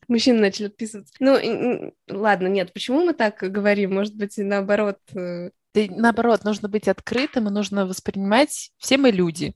Мужчины 0.08 0.40
начали 0.40 0.66
отписываться. 0.66 1.12
Ну, 1.18 1.92
ладно, 2.08 2.46
нет, 2.46 2.72
почему 2.72 3.04
мы 3.04 3.14
так 3.14 3.38
говорим? 3.38 3.94
Может 3.94 4.14
быть, 4.14 4.34
наоборот... 4.36 4.98
Э, 5.14 5.50
да, 5.74 5.82
наоборот, 5.90 6.44
нужно 6.44 6.68
быть 6.68 6.88
открытым, 6.88 7.48
и 7.48 7.52
нужно 7.52 7.86
воспринимать... 7.86 8.70
Все 8.78 8.98
мы 8.98 9.10
люди. 9.10 9.54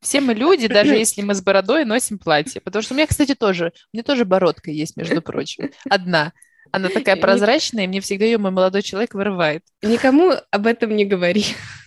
Все 0.00 0.20
мы 0.20 0.34
люди, 0.34 0.68
даже 0.68 0.94
если 0.96 1.22
мы 1.22 1.34
с 1.34 1.42
бородой 1.42 1.84
носим 1.84 2.18
платье. 2.18 2.60
Потому 2.60 2.82
что 2.82 2.94
у 2.94 2.96
меня, 2.96 3.06
кстати, 3.06 3.34
тоже... 3.34 3.72
У 3.92 3.96
меня 3.96 4.02
тоже 4.02 4.24
бородка 4.24 4.70
есть, 4.70 4.96
между 4.96 5.22
прочим. 5.22 5.70
Одна. 5.88 6.32
Она 6.72 6.88
такая 6.88 7.16
прозрачная, 7.16 7.84
и 7.84 7.88
мне 7.88 8.00
всегда 8.00 8.24
ее 8.24 8.38
мой 8.38 8.50
молодой 8.50 8.82
человек 8.82 9.14
вырывает. 9.14 9.62
Никому 9.82 10.32
об 10.50 10.66
этом 10.66 10.94
не 10.94 11.04
говори. 11.04 11.44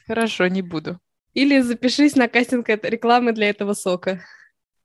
Хорошо, 0.07 0.47
не 0.47 0.61
буду. 0.61 0.99
Или 1.33 1.61
запишись 1.61 2.15
на 2.15 2.27
кастинг 2.27 2.67
рекламы 2.69 3.33
для 3.33 3.49
этого 3.49 3.73
сока. 3.73 4.23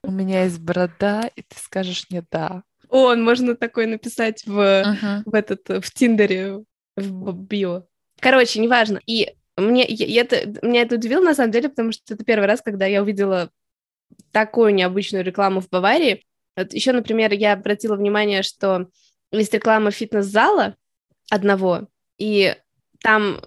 У 0.02 0.10
меня 0.10 0.44
есть 0.44 0.60
борода, 0.60 1.30
и 1.34 1.42
ты 1.42 1.56
скажешь 1.58 2.04
мне 2.10 2.22
«да». 2.30 2.62
О, 2.88 3.14
можно 3.14 3.56
такое 3.56 3.86
написать 3.86 4.44
в, 4.46 4.58
uh-huh. 4.58 5.22
в 5.24 5.34
этот, 5.34 5.84
в 5.84 5.92
Тиндере, 5.92 6.64
в 6.96 7.32
био. 7.32 7.86
Короче, 8.20 8.60
неважно. 8.60 9.00
И 9.06 9.34
мне, 9.56 9.84
я, 9.86 10.22
это, 10.22 10.66
меня 10.66 10.82
это 10.82 10.96
удивило, 10.96 11.22
на 11.22 11.34
самом 11.34 11.52
деле, 11.52 11.68
потому 11.68 11.92
что 11.92 12.14
это 12.14 12.24
первый 12.24 12.46
раз, 12.46 12.60
когда 12.62 12.86
я 12.86 13.02
увидела 13.02 13.50
такую 14.32 14.74
необычную 14.74 15.24
рекламу 15.24 15.60
в 15.60 15.68
Баварии. 15.68 16.24
Вот 16.56 16.72
еще, 16.72 16.92
например, 16.92 17.32
я 17.32 17.52
обратила 17.52 17.96
внимание, 17.96 18.42
что 18.42 18.88
есть 19.32 19.54
реклама 19.54 19.90
фитнес-зала 19.90 20.76
одного, 21.30 21.88
и 22.18 22.54
там 23.02 23.40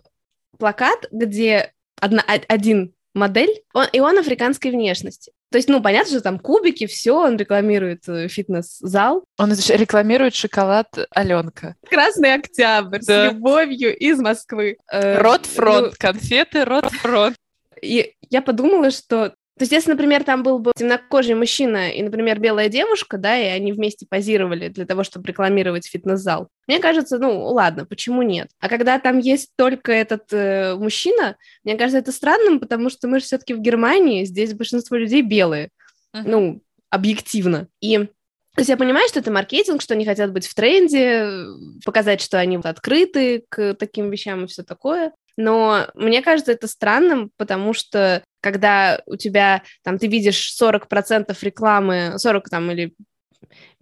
плакат, 0.58 1.08
где 1.12 1.74
одна, 2.00 2.24
один 2.48 2.94
модель, 3.14 3.64
он, 3.74 3.88
и 3.92 4.00
он 4.00 4.18
африканской 4.18 4.72
внешности. 4.72 5.32
То 5.50 5.58
есть, 5.58 5.70
ну, 5.70 5.82
понятно, 5.82 6.12
что 6.12 6.22
там 6.22 6.40
кубики, 6.40 6.88
все, 6.88 7.14
он 7.14 7.38
рекламирует 7.38 8.08
э, 8.10 8.28
фитнес-зал. 8.28 9.24
Он 9.38 9.54
рекламирует 9.54 10.36
шоколад 10.36 10.88
Аленка. 11.12 11.76
Красный 11.90 12.34
октябрь 12.34 13.00
да. 13.00 13.30
с 13.30 13.34
любовью 13.34 13.96
из 13.98 14.20
Москвы. 14.20 14.78
Э, 14.92 15.22
Рот-фронт, 15.22 15.88
ну, 15.88 15.94
конфеты 15.98 16.66
Рот-фронт. 16.66 17.38
И 17.82 18.16
я 18.30 18.42
подумала, 18.42 18.92
что 18.92 19.36
то 19.58 19.64
есть, 19.64 19.72
если, 19.72 19.92
например, 19.92 20.24
там 20.24 20.44
был 20.44 20.60
бы 20.60 20.72
темнокожий 20.76 21.34
мужчина 21.34 21.90
и, 21.90 22.04
например, 22.04 22.40
белая 22.40 22.70
девушка, 22.70 23.18
да, 23.18 23.36
и 23.38 23.46
они 23.46 23.72
вместе 23.72 24.06
позировали 24.08 24.68
для 24.68 24.86
того, 24.86 25.04
чтобы 25.04 25.28
рекламировать 25.28 25.88
фитнес-зал, 25.88 26.50
мне 26.68 26.80
кажется, 26.80 27.18
ну, 27.18 27.44
ладно, 27.46 27.86
почему 27.86 28.22
нет? 28.22 28.50
А 28.60 28.70
когда 28.70 29.00
там 29.00 29.18
есть 29.18 29.52
только 29.56 29.92
этот 29.92 30.32
э, 30.32 30.76
мужчина, 30.76 31.38
мне 31.64 31.76
кажется, 31.76 31.98
это 31.98 32.12
странным, 32.12 32.60
потому 32.60 32.92
что 32.92 33.08
мы 33.08 33.20
же 33.20 33.26
все-таки 33.26 33.56
в 33.56 33.60
Германии, 33.60 34.26
здесь 34.26 34.54
большинство 34.54 34.96
людей 34.96 35.24
белые, 35.24 35.70
uh-huh. 36.16 36.24
ну, 36.26 36.62
объективно. 36.92 37.68
И 37.82 37.98
то 38.58 38.62
есть 38.62 38.70
я 38.70 38.78
понимаю, 38.78 39.08
что 39.08 39.20
это 39.20 39.32
маркетинг, 39.32 39.84
что 39.84 39.94
они 39.94 40.04
хотят 40.04 40.34
быть 40.34 40.48
в 40.48 40.56
тренде, 40.56 41.30
показать, 41.86 42.22
что 42.22 42.40
они 42.40 42.58
открыты 42.58 43.44
к 43.50 43.76
таким 43.76 44.10
вещам 44.10 44.46
и 44.46 44.48
все 44.48 44.64
такое. 44.64 45.14
Но 45.38 45.88
мне 45.94 46.22
кажется 46.24 46.52
это 46.52 46.68
странным, 46.68 47.32
потому 47.38 47.74
что 47.74 48.24
когда 48.42 49.02
у 49.06 49.16
тебя, 49.16 49.62
там, 49.84 50.00
ты 50.00 50.08
видишь 50.08 50.56
40% 50.60 51.38
рекламы, 51.42 52.14
40 52.18 52.50
там 52.50 52.72
или 52.72 52.94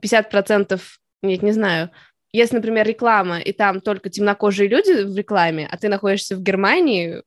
50%, 0.04 0.82
нет, 1.22 1.42
не 1.42 1.54
знаю, 1.54 1.92
если, 2.34 2.58
например, 2.58 2.86
реклама, 2.86 3.40
и 3.40 3.54
там 3.54 3.80
только 3.80 4.10
темнокожие 4.10 4.68
люди 4.68 5.04
в 5.04 5.16
рекламе, 5.18 5.68
а 5.72 5.78
ты 5.78 5.88
находишься 5.88 6.36
в 6.36 6.42
Германии, 6.42 7.24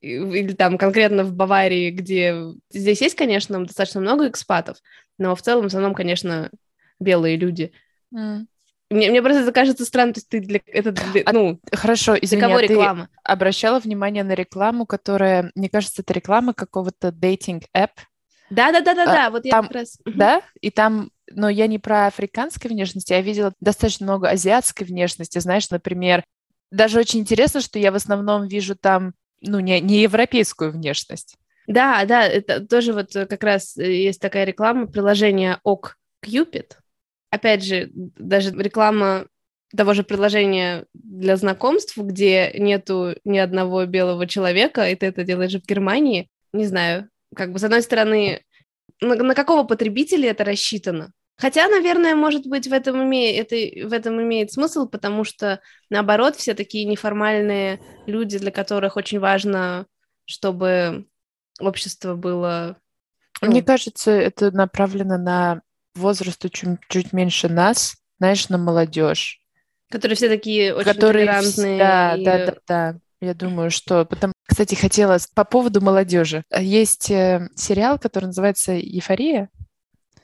или 0.00 0.52
там 0.52 0.78
конкретно 0.78 1.24
в 1.24 1.32
Баварии, 1.32 1.90
где 1.90 2.36
здесь 2.70 3.00
есть, 3.00 3.16
конечно, 3.16 3.64
достаточно 3.64 4.00
много 4.00 4.28
экспатов, 4.28 4.76
но 5.18 5.34
в 5.34 5.42
целом 5.42 5.64
в 5.64 5.66
основном, 5.66 5.94
конечно, 5.94 6.50
белые 7.00 7.36
люди. 7.36 7.72
Mm. 8.14 8.46
Мне, 8.90 9.10
мне 9.10 9.22
просто 9.22 9.42
это 9.42 9.52
кажется 9.52 9.84
странным, 9.84 10.14
то 10.14 10.18
есть 10.18 10.28
ты 10.28 10.40
для, 10.40 10.60
это 10.66 10.92
для, 10.92 11.22
а, 11.24 11.32
ну, 11.32 11.58
хорошо, 11.72 12.16
для 12.16 12.40
кого 12.40 12.58
реклама? 12.60 13.08
Ты 13.10 13.18
обращала 13.24 13.80
внимание 13.80 14.24
на 14.24 14.34
рекламу, 14.34 14.86
которая, 14.86 15.50
мне 15.54 15.68
кажется, 15.68 16.02
это 16.02 16.12
реклама 16.12 16.52
какого-то 16.52 17.10
дейтинг-эп. 17.10 17.90
Да-да-да-да-да, 18.50 19.26
а, 19.26 19.30
вот 19.30 19.42
там, 19.44 19.62
я 19.62 19.68
как 19.68 19.72
раз... 19.72 19.98
Да, 20.04 20.42
и 20.60 20.70
там, 20.70 21.10
но 21.30 21.48
я 21.48 21.66
не 21.66 21.78
про 21.78 22.06
африканской 22.06 22.70
внешности, 22.70 23.12
я 23.12 23.22
видела 23.22 23.54
достаточно 23.60 24.04
много 24.04 24.28
азиатской 24.28 24.86
внешности, 24.86 25.38
знаешь, 25.38 25.70
например, 25.70 26.22
даже 26.70 26.98
очень 26.98 27.20
интересно, 27.20 27.60
что 27.60 27.78
я 27.78 27.90
в 27.90 27.96
основном 27.96 28.46
вижу 28.46 28.76
там, 28.76 29.14
ну, 29.40 29.60
не, 29.60 29.80
не 29.80 30.02
европейскую 30.02 30.72
внешность. 30.72 31.36
Да, 31.66 32.04
да, 32.04 32.26
это 32.26 32.64
тоже 32.66 32.92
вот 32.92 33.12
как 33.12 33.42
раз 33.42 33.76
есть 33.76 34.20
такая 34.20 34.44
реклама, 34.44 34.86
приложение 34.86 35.58
ОК 35.64 35.96
Cupid, 36.24 36.72
опять 37.34 37.64
же, 37.64 37.90
даже 37.92 38.50
реклама 38.50 39.26
того 39.76 39.92
же 39.94 40.04
приложения 40.04 40.86
для 40.94 41.36
знакомств, 41.36 41.96
где 41.96 42.52
нету 42.54 43.14
ни 43.24 43.38
одного 43.38 43.84
белого 43.86 44.26
человека, 44.26 44.88
и 44.88 44.94
ты 44.94 45.06
это 45.06 45.24
делаешь 45.24 45.54
в 45.54 45.66
Германии, 45.66 46.28
не 46.52 46.66
знаю, 46.66 47.08
как 47.34 47.52
бы 47.52 47.58
с 47.58 47.64
одной 47.64 47.82
стороны, 47.82 48.42
на, 49.00 49.16
на 49.16 49.34
какого 49.34 49.64
потребителя 49.64 50.30
это 50.30 50.44
рассчитано? 50.44 51.12
Хотя, 51.36 51.68
наверное, 51.68 52.14
может 52.14 52.46
быть, 52.46 52.68
в 52.68 52.72
этом, 52.72 53.02
име... 53.02 53.36
это... 53.36 53.56
в 53.88 53.92
этом 53.92 54.22
имеет 54.22 54.52
смысл, 54.52 54.86
потому 54.86 55.24
что, 55.24 55.60
наоборот, 55.90 56.36
все 56.36 56.54
такие 56.54 56.84
неформальные 56.84 57.80
люди, 58.06 58.38
для 58.38 58.52
которых 58.52 58.96
очень 58.96 59.18
важно, 59.18 59.86
чтобы 60.26 61.06
общество 61.58 62.14
было... 62.14 62.76
Ну... 63.40 63.48
Мне 63.48 63.62
кажется, 63.62 64.12
это 64.12 64.52
направлено 64.52 65.18
на 65.18 65.62
возрасту 65.94 66.48
чуть, 66.48 66.80
чуть 66.88 67.12
меньше 67.12 67.48
нас, 67.48 67.96
знаешь, 68.18 68.48
на 68.48 68.58
молодежь. 68.58 69.40
Которые 69.90 70.16
все 70.16 70.28
такие 70.28 70.74
очень 70.74 70.92
которые, 70.92 71.26
толерантные. 71.26 71.78
Да, 71.78 72.16
и... 72.16 72.24
да, 72.24 72.46
да, 72.46 72.54
да. 72.66 72.98
Я 73.20 73.34
думаю, 73.34 73.70
что... 73.70 74.04
Потом, 74.04 74.32
кстати, 74.46 74.74
хотела 74.74 75.18
по 75.34 75.44
поводу 75.44 75.80
молодежи. 75.80 76.44
Есть 76.56 77.10
э, 77.10 77.48
сериал, 77.54 77.98
который 77.98 78.26
называется 78.26 78.78
«Эйфория». 78.78 79.48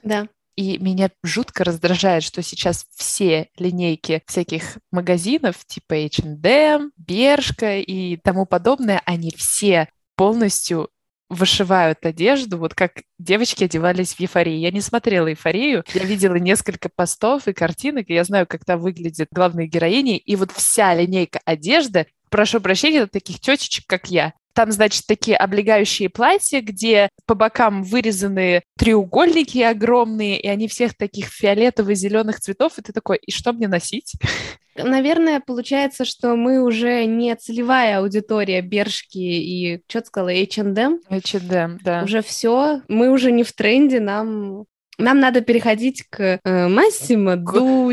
Да. 0.02 0.28
И 0.56 0.76
меня 0.78 1.10
жутко 1.22 1.64
раздражает, 1.64 2.22
что 2.22 2.42
сейчас 2.42 2.84
все 2.94 3.48
линейки 3.56 4.22
всяких 4.26 4.78
магазинов 4.90 5.64
типа 5.64 5.94
H&M, 5.94 6.92
Бершка 6.98 7.78
и 7.78 8.16
тому 8.16 8.44
подобное, 8.44 9.00
они 9.06 9.32
все 9.34 9.88
полностью 10.16 10.90
вышивают 11.30 12.04
одежду, 12.04 12.58
вот 12.58 12.74
как 12.74 13.02
девочки 13.18 13.64
одевались 13.64 14.14
в 14.14 14.20
эйфории. 14.20 14.56
Я 14.56 14.70
не 14.70 14.80
смотрела 14.80 15.28
эйфорию, 15.28 15.84
я 15.94 16.04
видела 16.04 16.34
несколько 16.34 16.88
постов 16.88 17.46
и 17.48 17.52
картинок, 17.52 18.10
и 18.10 18.14
я 18.14 18.24
знаю, 18.24 18.46
как 18.46 18.64
там 18.64 18.80
выглядят 18.80 19.28
главные 19.30 19.68
героини, 19.68 20.18
и 20.18 20.36
вот 20.36 20.50
вся 20.50 20.92
линейка 20.94 21.40
одежды, 21.44 22.06
прошу 22.30 22.60
прощения, 22.60 23.06
таких 23.06 23.40
тетечек, 23.40 23.84
как 23.86 24.10
я, 24.10 24.32
там, 24.54 24.72
значит, 24.72 25.06
такие 25.06 25.36
облегающие 25.36 26.08
платья, 26.08 26.60
где 26.60 27.08
по 27.26 27.34
бокам 27.34 27.82
вырезаны 27.82 28.62
треугольники 28.76 29.58
огромные, 29.58 30.40
и 30.40 30.48
они 30.48 30.68
всех 30.68 30.96
таких 30.96 31.26
фиолетово-зеленых 31.28 32.40
цветов, 32.40 32.78
и 32.78 32.82
ты 32.82 32.92
такой, 32.92 33.18
и 33.18 33.30
что 33.30 33.52
мне 33.52 33.68
носить? 33.68 34.14
Наверное, 34.76 35.40
получается, 35.40 36.04
что 36.04 36.36
мы 36.36 36.62
уже 36.62 37.04
не 37.04 37.34
целевая 37.36 37.98
аудитория 37.98 38.62
Бершки 38.62 39.18
и, 39.18 39.82
что 39.88 40.00
ты 40.00 40.06
сказала, 40.06 40.30
H&M? 40.30 41.00
H&M, 41.08 41.78
да. 41.82 42.02
Уже 42.04 42.22
все, 42.22 42.82
мы 42.88 43.10
уже 43.10 43.32
не 43.32 43.44
в 43.44 43.52
тренде, 43.52 44.00
нам, 44.00 44.64
нам 44.98 45.20
надо 45.20 45.42
переходить 45.42 46.04
к 46.08 46.40
э, 46.42 46.68
Массимо 46.68 47.36
Ду. 47.36 47.92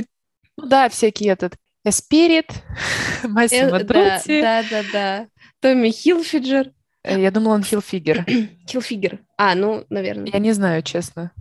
Ну 0.57 0.65
да, 0.65 0.89
всякие 0.89 1.33
этот 1.33 1.55
Эспирит, 1.87 2.51
Массимо 3.23 3.79
Дути. 3.79 4.41
Да, 4.41 4.63
да, 4.69 4.83
да. 4.91 5.27
Томми 5.61 5.89
Хилфиджер. 5.89 6.71
Э, 7.03 7.19
я 7.19 7.31
думала, 7.31 7.55
он 7.55 7.63
Хилфигер. 7.63 8.25
Хилфигер. 8.69 9.19
А, 9.37 9.55
ну, 9.55 9.85
наверное. 9.89 10.29
Я 10.31 10.39
не 10.39 10.51
знаю, 10.51 10.83
честно. 10.83 11.31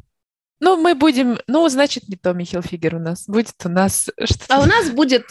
Ну, 0.60 0.76
мы 0.76 0.94
будем... 0.94 1.38
Ну, 1.48 1.68
значит, 1.68 2.08
не 2.08 2.16
Томми 2.16 2.44
Хилфигер 2.44 2.94
у 2.94 2.98
нас. 2.98 3.26
Будет 3.26 3.54
у 3.64 3.68
нас 3.68 4.08
что-то... 4.24 4.56
А 4.56 4.60
у 4.60 4.66
нас 4.66 4.90
будет... 4.90 5.24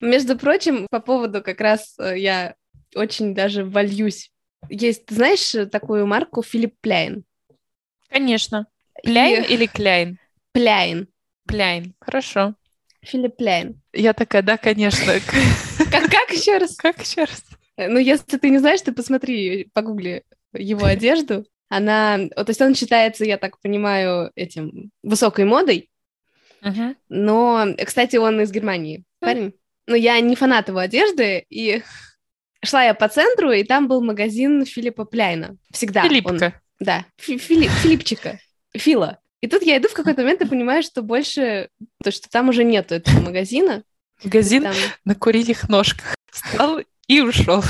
Между 0.00 0.36
прочим, 0.36 0.86
по 0.90 1.00
поводу 1.00 1.42
как 1.42 1.60
раз 1.60 1.94
э, 1.98 2.18
я 2.18 2.54
очень 2.94 3.34
даже 3.34 3.64
вольюсь. 3.64 4.30
Есть, 4.68 5.08
знаешь, 5.08 5.54
такую 5.70 6.06
марку 6.06 6.42
Филипп 6.42 6.74
Пляйн? 6.80 7.24
Конечно. 8.08 8.66
Пляйн 9.02 9.44
И... 9.44 9.54
или 9.54 9.66
Кляйн? 9.66 10.18
Пляйн. 10.52 11.08
Пляйн. 11.46 11.94
Хорошо. 12.00 12.54
Филипп 13.02 13.36
Пляйн. 13.36 13.80
Я 13.92 14.12
такая, 14.12 14.42
да, 14.42 14.56
конечно. 14.56 15.12
Как, 15.90 16.10
как 16.10 16.30
еще 16.30 16.58
раз? 16.58 16.76
Как 16.76 17.00
еще 17.02 17.24
раз? 17.24 17.44
Ну, 17.76 17.98
если 17.98 18.38
ты 18.38 18.48
не 18.50 18.58
знаешь, 18.58 18.80
ты 18.80 18.92
посмотри, 18.92 19.68
погугли 19.72 20.24
его 20.52 20.86
одежду. 20.86 21.46
Она, 21.68 22.18
то 22.28 22.44
есть 22.48 22.60
он 22.60 22.74
считается, 22.74 23.24
я 23.24 23.38
так 23.38 23.58
понимаю, 23.60 24.30
этим 24.34 24.90
высокой 25.02 25.46
модой. 25.46 25.90
Uh-huh. 26.62 26.94
Но, 27.08 27.66
кстати, 27.84 28.16
он 28.16 28.40
из 28.40 28.52
Германии, 28.52 29.04
парень. 29.20 29.54
Но 29.86 29.96
я 29.96 30.20
не 30.20 30.36
фанат 30.36 30.68
его 30.68 30.78
одежды, 30.78 31.44
и 31.48 31.82
шла 32.62 32.84
я 32.84 32.94
по 32.94 33.08
центру, 33.08 33.50
и 33.50 33.64
там 33.64 33.88
был 33.88 34.02
магазин 34.02 34.64
Филиппа 34.64 35.04
Пляйна. 35.04 35.56
Всегда. 35.72 36.02
Филиппка. 36.02 36.30
Он, 36.30 36.52
да, 36.78 37.06
Филипп, 37.16 37.70
Филипчика. 37.70 38.38
Фила. 38.74 39.18
И 39.42 39.48
тут 39.48 39.62
я 39.62 39.76
иду 39.76 39.88
в 39.88 39.92
какой-то 39.92 40.22
момент 40.22 40.40
и 40.40 40.46
понимаю, 40.46 40.82
что 40.82 41.02
больше, 41.02 41.68
то 42.02 42.10
что 42.10 42.30
там 42.30 42.48
уже 42.48 42.64
нету 42.64 42.94
этого 42.94 43.20
магазина. 43.20 43.82
Магазин 44.24 44.62
там... 44.62 44.74
на 45.04 45.14
курильных 45.14 45.68
ножках. 45.68 46.14
Стал 46.30 46.80
и 47.08 47.20
ушел. 47.20 47.62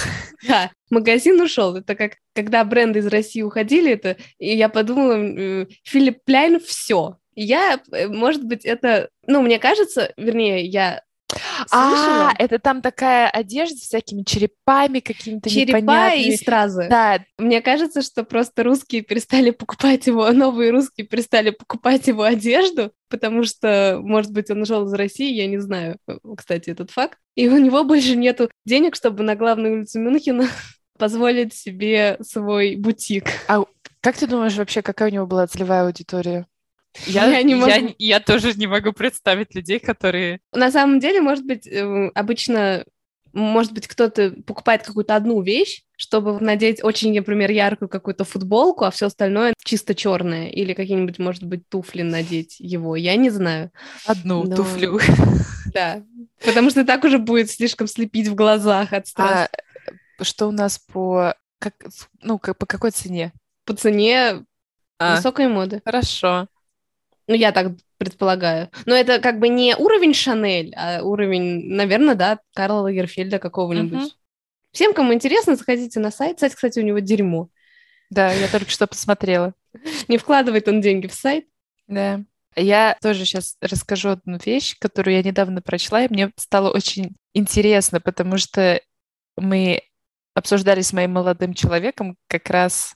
Да, 0.46 0.70
магазин 0.90 1.40
ушел. 1.40 1.76
Это 1.76 1.94
как 1.94 2.12
когда 2.34 2.64
бренды 2.64 2.98
из 2.98 3.06
России 3.06 3.42
уходили, 3.42 3.92
это 3.92 4.16
и 4.38 4.54
я 4.54 4.68
подумала, 4.68 5.14
э, 5.14 5.66
Филипп 5.84 6.24
Пляйн 6.24 6.60
все. 6.60 7.16
Я, 7.34 7.80
э, 7.92 8.08
может 8.08 8.44
быть, 8.44 8.64
это, 8.64 9.08
ну, 9.26 9.40
мне 9.40 9.58
кажется, 9.58 10.12
вернее, 10.16 10.64
я 10.66 11.02
А, 11.70 12.32
это 12.38 12.58
там 12.58 12.82
такая 12.82 13.28
одежда 13.28 13.76
с 13.76 13.82
всякими 13.82 14.22
черепами 14.22 15.00
какими-то 15.00 15.48
Черепа 15.48 15.78
непонятными. 15.78 16.32
и 16.32 16.36
стразы. 16.36 16.86
Да, 16.88 17.24
Мне 17.38 17.60
кажется, 17.60 18.02
что 18.02 18.24
просто 18.24 18.62
русские 18.62 19.02
перестали 19.02 19.50
покупать 19.50 20.06
его, 20.06 20.30
новые 20.32 20.70
русские 20.70 21.06
перестали 21.06 21.50
покупать 21.50 22.06
его 22.06 22.22
одежду, 22.22 22.92
потому 23.08 23.44
что, 23.44 23.98
может 24.02 24.32
быть, 24.32 24.50
он 24.50 24.62
ушел 24.62 24.84
из 24.86 24.92
России, 24.94 25.32
я 25.32 25.46
не 25.46 25.58
знаю, 25.58 25.98
кстати, 26.36 26.70
этот 26.70 26.90
факт. 26.90 27.18
И 27.34 27.48
у 27.48 27.58
него 27.58 27.84
больше 27.84 28.16
нету 28.16 28.50
денег, 28.64 28.94
чтобы 28.94 29.22
на 29.22 29.36
главную 29.36 29.74
улицу 29.74 30.00
Мюнхена 30.00 30.48
позволить 30.98 31.54
себе 31.54 32.18
свой 32.22 32.76
бутик. 32.76 33.24
как 34.00 34.16
ты 34.16 34.26
думаешь 34.26 34.56
вообще, 34.56 34.82
какая 34.82 35.10
у 35.10 35.12
него 35.12 35.26
была 35.26 35.46
целевая 35.46 35.84
аудитория? 35.84 36.46
Я 37.06 37.42
не 37.42 37.54
могу. 37.54 37.94
я 37.98 38.20
тоже 38.20 38.54
не 38.54 38.66
могу 38.66 38.92
представить 38.92 39.54
людей, 39.54 39.78
которые... 39.78 40.40
На 40.52 40.70
самом 40.70 41.00
деле, 41.00 41.20
может 41.20 41.44
быть, 41.46 41.66
э, 41.66 42.10
обычно, 42.14 42.84
может 43.32 43.72
быть, 43.72 43.88
кто-то 43.88 44.32
покупает 44.46 44.82
какую-то 44.82 45.16
одну 45.16 45.40
вещь, 45.42 45.84
чтобы 45.96 46.38
надеть 46.40 46.82
очень, 46.84 47.14
например, 47.14 47.50
яркую 47.50 47.88
какую-то 47.88 48.24
футболку, 48.24 48.84
а 48.84 48.90
все 48.90 49.06
остальное 49.06 49.54
чисто 49.64 49.94
черное, 49.94 50.48
или 50.48 50.74
какие-нибудь, 50.74 51.18
может 51.18 51.44
быть, 51.44 51.68
туфли 51.68 52.02
надеть 52.02 52.56
его. 52.58 52.96
Я 52.96 53.16
не 53.16 53.30
знаю. 53.30 53.70
Одну 54.06 54.44
Но- 54.44 54.56
туфлю. 54.56 54.98
Да. 55.72 56.02
Потому 56.44 56.68
что 56.68 56.84
так 56.84 57.02
уже 57.04 57.16
будет 57.16 57.50
слишком 57.50 57.86
слепить 57.86 58.28
в 58.28 58.34
глазах 58.34 58.92
от 58.92 59.06
страха. 59.06 59.48
А 60.18 60.24
что 60.24 60.48
у 60.48 60.50
нас 60.50 60.78
по... 60.78 61.34
Как, 61.58 61.74
ну, 62.20 62.38
как, 62.38 62.58
по 62.58 62.66
какой 62.66 62.90
цене? 62.90 63.32
По 63.64 63.72
цене 63.74 64.44
А, 64.98 65.16
высокой 65.16 65.48
моды. 65.48 65.80
хорошо. 65.82 66.48
Ну, 67.28 67.34
я 67.34 67.52
так 67.52 67.72
предполагаю. 67.98 68.70
Но 68.84 68.94
это 68.94 69.20
как 69.20 69.38
бы 69.38 69.48
не 69.48 69.76
уровень 69.76 70.14
Шанель, 70.14 70.74
а 70.76 71.02
уровень, 71.02 71.68
наверное, 71.68 72.14
да, 72.14 72.38
Карла 72.54 72.80
Лагерфельда 72.80 73.38
какого-нибудь. 73.38 74.00
Мгм. 74.00 74.10
Всем, 74.72 74.94
кому 74.94 75.12
интересно, 75.12 75.54
заходите 75.54 76.00
на 76.00 76.10
сайт. 76.10 76.40
Сайт, 76.40 76.54
кстати, 76.54 76.78
у 76.78 76.82
него 76.82 76.98
дерьмо. 76.98 77.48
Да, 78.10 78.32
я 78.32 78.48
только 78.48 78.70
что 78.70 78.86
посмотрела. 78.86 79.54
Не 80.08 80.18
вкладывает 80.18 80.68
он 80.68 80.80
деньги 80.80 81.06
в 81.06 81.14
сайт. 81.14 81.46
Да. 81.86 82.22
Я 82.56 82.96
тоже 83.00 83.24
сейчас 83.24 83.56
расскажу 83.60 84.10
одну 84.10 84.38
вещь, 84.44 84.76
которую 84.78 85.16
я 85.16 85.22
недавно 85.22 85.62
прочла, 85.62 86.04
и 86.04 86.12
мне 86.12 86.30
стало 86.36 86.70
очень 86.70 87.16
интересно, 87.32 88.00
потому 88.00 88.36
что 88.36 88.80
мы 89.36 89.82
обсуждали 90.34 90.82
с 90.82 90.92
моим 90.92 91.12
молодым 91.12 91.54
человеком 91.54 92.16
как 92.26 92.50
раз 92.50 92.94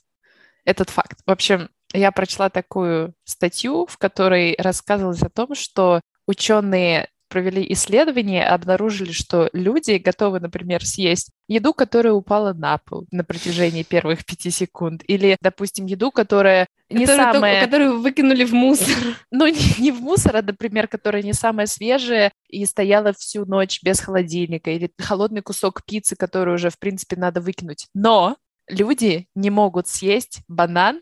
этот 0.65 0.89
факт. 0.89 1.19
В 1.25 1.31
общем, 1.31 1.69
я 1.93 2.11
прочла 2.11 2.49
такую 2.49 3.13
статью, 3.23 3.85
в 3.87 3.97
которой 3.97 4.55
рассказывалось 4.57 5.21
о 5.21 5.29
том, 5.29 5.55
что 5.55 6.01
ученые 6.27 7.09
провели 7.29 7.65
исследование, 7.73 8.45
обнаружили, 8.45 9.11
что 9.11 9.49
люди 9.53 9.97
готовы, 9.97 10.39
например, 10.39 10.85
съесть 10.85 11.31
еду, 11.47 11.73
которая 11.73 12.13
упала 12.13 12.53
на 12.53 12.77
пол 12.77 13.05
на 13.11 13.23
протяжении 13.23 13.83
первых 13.83 14.25
пяти 14.25 14.49
секунд, 14.49 15.03
или, 15.07 15.37
допустим, 15.41 15.85
еду, 15.85 16.11
которая 16.11 16.67
не 16.89 17.05
которую, 17.05 17.33
самая 17.33 17.65
которую 17.65 18.01
выкинули 18.01 18.45
в 18.45 18.53
мусор. 18.53 18.95
ну, 19.31 19.47
не, 19.47 19.81
не 19.81 19.91
в 19.91 19.99
мусор, 20.01 20.37
а, 20.37 20.41
например, 20.41 20.87
которая 20.87 21.21
не 21.21 21.33
самая 21.33 21.65
свежая 21.65 22.31
и 22.47 22.65
стояла 22.65 23.13
всю 23.13 23.45
ночь 23.45 23.81
без 23.83 23.99
холодильника, 23.99 24.71
или 24.71 24.89
холодный 24.97 25.41
кусок 25.41 25.83
пиццы, 25.85 26.15
который 26.15 26.55
уже, 26.55 26.69
в 26.69 26.79
принципе, 26.79 27.17
надо 27.17 27.41
выкинуть. 27.41 27.87
Но 27.93 28.37
люди 28.69 29.27
не 29.35 29.49
могут 29.49 29.87
съесть 29.87 30.41
банан, 30.47 31.01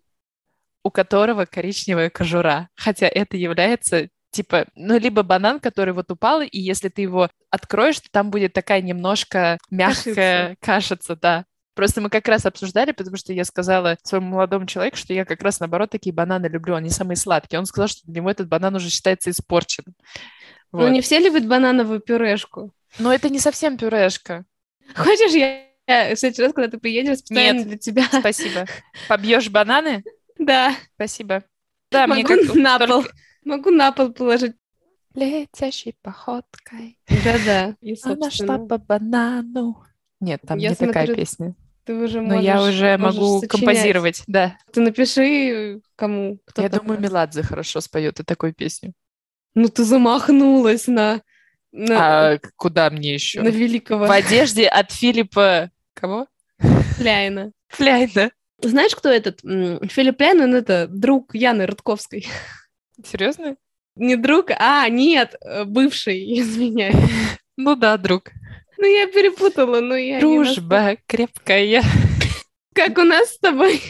у 0.85 0.91
которого 0.91 1.45
коричневая 1.45 2.11
кожура, 2.11 2.69
хотя 2.75 3.07
это 3.07 3.37
является 3.37 4.09
типа, 4.29 4.67
ну, 4.75 4.99
либо 4.99 5.23
банан, 5.23 5.59
который 5.59 5.93
вот 5.95 6.11
упал, 6.11 6.41
и 6.41 6.59
если 6.59 6.89
ты 6.89 7.01
его 7.01 7.29
откроешь, 7.49 7.99
то 8.01 8.09
там 8.11 8.29
будет 8.29 8.53
такая 8.53 8.81
немножко 8.81 9.57
мягкая 9.71 10.57
кашица, 10.61 11.15
да. 11.15 11.45
Просто 11.73 12.01
мы 12.01 12.09
как 12.09 12.27
раз 12.27 12.45
обсуждали, 12.45 12.91
потому 12.91 13.17
что 13.17 13.33
я 13.33 13.45
сказала 13.45 13.97
своему 14.03 14.27
молодому 14.27 14.67
человеку, 14.67 14.97
что 14.97 15.11
я 15.13 15.25
как 15.25 15.41
раз 15.41 15.59
наоборот 15.59 15.89
такие 15.89 16.13
бананы 16.13 16.45
люблю, 16.45 16.75
они 16.75 16.89
самые 16.91 17.17
сладкие. 17.17 17.59
Он 17.59 17.65
сказал, 17.65 17.87
что 17.87 18.01
для 18.05 18.21
него 18.21 18.29
этот 18.29 18.47
банан 18.47 18.75
уже 18.75 18.89
считается 18.89 19.31
испорченным. 19.31 19.95
Ну, 20.71 20.79
Вот. 20.79 20.89
не 20.89 21.01
все 21.01 21.19
любят 21.19 21.47
банановую 21.47 21.99
пюрешку. 21.99 22.71
Но 22.99 23.11
это 23.11 23.29
не 23.29 23.39
совсем 23.39 23.77
пюрешка. 23.77 24.45
Хочешь, 24.95 25.33
я 25.33 25.65
в 25.87 26.15
следующий 26.17 26.43
раз, 26.43 26.53
когда 26.53 26.69
ты 26.69 26.77
приедешь, 26.77 27.19
специально 27.19 27.59
Нет. 27.59 27.67
для 27.67 27.77
тебя. 27.77 28.05
Спасибо. 28.19 28.65
Побьешь 29.07 29.49
бананы? 29.49 30.03
Да. 30.37 30.75
Спасибо. 30.95 31.43
Да, 31.91 32.07
мне 32.07 32.23
Могу 32.23 32.27
как 32.45 32.55
на 32.55 32.79
только- 32.79 32.93
пол. 32.93 33.05
Могу 33.43 33.69
на 33.71 33.91
пол 33.91 34.11
положить. 34.11 34.55
Летящей 35.13 35.95
походкой. 36.01 36.99
Да-да. 37.07 37.75
И, 37.79 37.95
Она 38.03 38.15
шла 38.17 38.29
собственно, 38.29 38.67
по 38.67 38.77
банану. 38.77 39.81
Нет, 40.19 40.41
там 40.45 40.57
Я 40.57 40.69
не 40.69 40.75
такая 40.75 41.05
смотрю, 41.05 41.15
песня. 41.15 41.55
ты 41.85 41.93
уже 41.95 42.19
Но 42.21 42.35
можешь... 42.35 42.43
я 42.43 42.61
уже 42.61 42.97
могу 42.97 43.39
сочинять. 43.39 43.49
композировать, 43.49 44.23
да. 44.27 44.57
Ты 44.73 44.81
напиши, 44.81 45.81
кому, 45.95 46.39
кто 46.45 46.63
я 46.63 46.69
думаю, 46.69 46.99
Меладзе 46.99 47.43
хорошо 47.43 47.79
споет 47.79 48.19
и 48.19 48.23
такую 48.23 48.53
песню. 48.53 48.93
Ну, 49.53 49.69
ты 49.69 49.83
замахнулась 49.85 50.87
на, 50.87 51.21
на, 51.71 52.31
А 52.33 52.39
куда 52.57 52.89
мне 52.89 53.13
еще? 53.13 53.41
на 53.41 53.47
великого 53.47 54.07
В 54.07 54.11
одежде 54.11 54.67
от 54.67 54.91
Филиппа... 54.91 55.69
Кого? 55.93 56.27
Ляйна. 56.99 57.51
Фляйна. 57.69 58.31
Знаешь, 58.61 58.95
кто 58.95 59.09
этот? 59.09 59.41
Филипп 59.41 60.21
он 60.21 60.55
это 60.55 60.87
друг 60.87 61.35
Яны 61.35 61.65
Рудковской. 61.65 62.27
Серьезно? 63.03 63.57
Не 63.95 64.15
друг, 64.17 64.51
а, 64.51 64.87
нет, 64.89 65.35
э, 65.41 65.63
бывший, 65.63 66.19
извиняюсь. 66.39 66.95
Ну 67.57 67.75
да, 67.75 67.97
друг. 67.97 68.31
Ну, 68.77 68.85
я 68.85 69.07
перепутала, 69.07 69.79
но 69.79 69.95
я 69.95 70.15
не 70.15 70.19
Дружба 70.19 70.97
крепкая. 71.05 71.81
Как 72.73 72.97
у 72.97 73.03
нас 73.03 73.29
с 73.29 73.39
тобой 73.39 73.81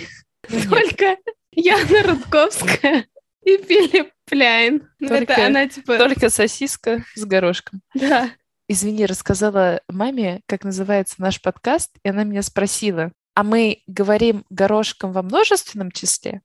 только 0.70 1.18
Яна 1.52 2.04
Рудковская 2.04 3.08
и 3.44 3.58
Филипп 3.58 4.12
Ляйн. 4.32 4.88
Ну, 5.00 5.08
Только- 5.08 5.34
это 5.34 5.46
она 5.48 5.68
типа... 5.68 5.98
Только 5.98 6.30
сосиска 6.30 7.04
с 7.16 7.26
горошком. 7.26 7.82
Да. 7.96 8.30
Извини, 8.68 9.06
рассказала 9.06 9.82
маме, 9.88 10.42
как 10.48 10.64
называется 10.64 11.16
наш 11.20 11.42
подкаст, 11.42 11.92
и 12.04 12.10
она 12.10 12.24
меня 12.24 12.42
спросила, 12.42 13.12
а 13.36 13.44
мы 13.44 13.84
говорим 13.86 14.46
горошком 14.50 15.12
во 15.12 15.22
множественном 15.22 15.92
числе? 15.92 16.42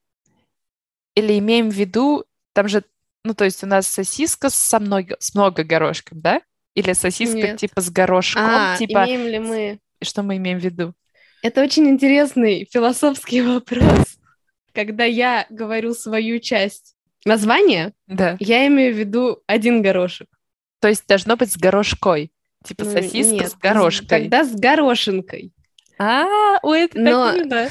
Или 1.14 1.38
имеем 1.38 1.70
в 1.70 1.74
виду, 1.74 2.24
там 2.53 2.68
же, 2.68 2.85
ну, 3.24 3.33
то 3.35 3.44
есть 3.44 3.64
у 3.64 3.66
нас 3.66 3.87
сосиска 3.87 4.50
со 4.50 4.79
много, 4.81 5.16
с 5.18 5.35
много 5.35 5.64
горошком, 5.64 6.20
да? 6.20 6.42
Или 6.74 6.92
сосиска 6.92 7.37
Нет. 7.37 7.59
типа 7.59 7.81
с 7.81 7.90
горошком, 7.90 8.42
А, 8.44 8.76
типа, 8.76 9.05
имеем 9.05 9.26
ли 9.26 9.38
мы... 9.38 9.79
что 10.03 10.22
мы 10.22 10.37
имеем 10.37 10.59
в 10.59 10.64
виду? 10.64 10.94
Это 11.42 11.62
очень 11.62 11.88
интересный 11.88 12.68
философский 12.70 13.40
вопрос. 13.42 14.18
Когда 14.72 15.05
я 15.05 15.46
говорю 15.50 15.94
свою 15.94 16.38
часть 16.38 16.94
названия, 17.24 17.92
Да. 18.07 18.37
я 18.40 18.66
имею 18.66 18.94
в 18.94 18.98
виду 18.98 19.42
один 19.46 19.83
горошек. 19.83 20.29
То 20.81 20.88
есть 20.88 21.07
должно 21.07 21.37
быть 21.37 21.53
с 21.53 21.57
горошкой. 21.57 22.33
Типа 22.64 22.85
Ну, 22.85 22.92
сосиска 22.92 23.33
нет, 23.35 23.50
с 23.50 23.55
горошкой. 23.55 24.09
Тогда 24.09 24.44
с 24.44 24.55
горошинкой. 24.55 25.53
А, 26.03 26.59
ой, 26.63 26.85
это 26.85 26.99
Но- 26.99 27.33
так 27.33 27.45
мило. 27.47 27.69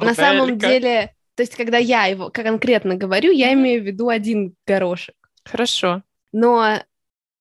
На 0.00 0.14
самом 0.14 0.58
деле, 0.58 1.14
то 1.36 1.42
есть, 1.44 1.54
когда 1.54 1.78
я 1.78 2.06
его 2.06 2.30
конкретно 2.30 2.96
говорю, 2.96 3.30
я 3.30 3.52
имею 3.52 3.82
в 3.82 3.86
виду 3.86 4.08
один 4.08 4.56
горошек. 4.66 5.14
Хорошо. 5.44 6.02
Но 6.32 6.80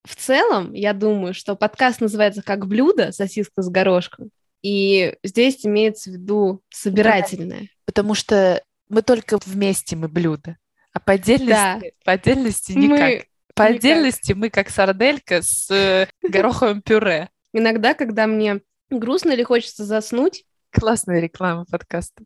в 0.03 0.15
целом, 0.15 0.73
я 0.73 0.93
думаю, 0.93 1.33
что 1.33 1.55
подкаст 1.55 2.01
называется 2.01 2.43
как 2.43 2.67
блюдо 2.67 3.11
сосиска 3.11 3.63
с 3.63 3.69
горошком. 3.69 4.29
И 4.61 5.15
здесь 5.23 5.65
имеется 5.65 6.11
в 6.11 6.13
виду 6.13 6.61
собирательное. 6.69 7.69
Потому 7.85 8.13
что 8.13 8.61
мы 8.89 9.01
только 9.01 9.39
вместе 9.43 9.95
мы 9.95 10.07
блюдо. 10.07 10.57
А 10.93 10.99
по 10.99 11.13
отдельности, 11.13 11.93
по 12.05 12.11
отдельности 12.11 12.73
Мы 12.73 12.83
никак. 12.83 13.25
По 13.55 13.63
никак. 13.63 13.75
отдельности 13.75 14.33
мы 14.33 14.49
как 14.51 14.69
сарделька 14.69 15.41
с 15.41 15.69
э, 15.71 16.07
гороховым 16.21 16.83
пюре. 16.83 17.29
иногда, 17.53 17.95
когда 17.95 18.27
мне 18.27 18.61
грустно 18.99 19.31
или 19.31 19.43
хочется 19.43 19.85
заснуть, 19.85 20.45
Классная 20.71 21.19
реклама 21.19 21.65
подкаста. 21.69 22.23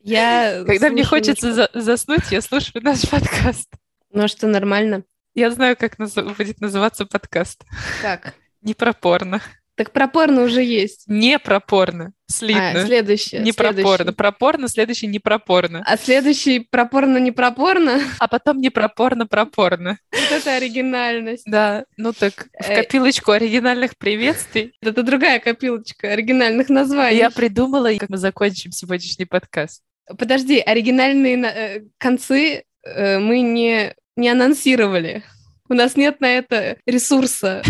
я 0.00 0.62
Когда 0.66 0.90
мне 0.90 1.04
хочется 1.04 1.52
за- 1.52 1.70
заснуть, 1.74 2.30
я 2.30 2.40
слушаю 2.40 2.82
наш 2.84 3.08
подкаст. 3.08 3.68
Ну 4.12 4.28
что, 4.28 4.46
нормально? 4.46 5.02
Я 5.34 5.50
знаю, 5.50 5.76
как 5.76 5.98
наз- 5.98 6.34
будет 6.36 6.60
называться 6.60 7.06
подкаст. 7.06 7.64
Как? 8.02 8.34
Не 8.62 8.74
про 8.74 8.92
порно. 8.92 9.40
Так 9.80 9.92
про 9.92 10.08
порно 10.08 10.42
уже 10.42 10.62
есть. 10.62 11.04
Не 11.06 11.38
про 11.38 11.58
порно. 11.58 12.12
А, 12.28 12.30
Слитно. 12.30 12.84
следующее. 12.84 13.40
не 13.40 13.52
про 13.52 13.68
следующий. 13.68 13.82
порно. 13.84 14.12
Про 14.12 14.30
порно, 14.30 14.68
следующий 14.68 15.06
не 15.06 15.18
про 15.20 15.38
порно. 15.38 15.82
А 15.86 15.96
следующий 15.96 16.60
про 16.70 16.84
порно, 16.84 17.16
не 17.16 17.32
про 17.32 17.50
порно? 17.50 17.98
А 18.18 18.28
потом 18.28 18.58
не 18.60 18.68
про 18.68 18.90
порно, 18.90 19.26
про 19.26 19.46
порно. 19.46 19.96
Вот 20.12 20.32
это 20.38 20.54
оригинальность. 20.56 21.44
Да, 21.46 21.86
ну 21.96 22.12
так, 22.12 22.48
в 22.60 22.68
Э, 22.68 22.82
копилочку 22.82 23.32
оригинальных 23.32 23.96
приветствий 23.96 24.74
Это 24.82 25.02
другая 25.02 25.40
копилочка 25.40 26.12
оригинальных 26.12 26.68
названий. 26.68 27.16
я 27.16 27.30
придумала, 27.30 27.90
как 27.98 28.10
мы 28.10 28.18
закончим 28.18 28.72
сегодняшний 28.72 29.24
подкаст. 29.24 29.82
Подожди, 30.18 30.58
оригинальные 30.60 31.38
на- 31.38 31.46
э, 31.46 31.80
концы 31.96 32.64
э, 32.84 33.18
мы 33.18 33.40
не, 33.40 33.94
не 34.16 34.28
анонсировали. 34.28 35.22
У 35.70 35.74
нас 35.74 35.96
нет 35.96 36.20
на 36.20 36.26
это 36.26 36.78
ресурса 36.84 37.62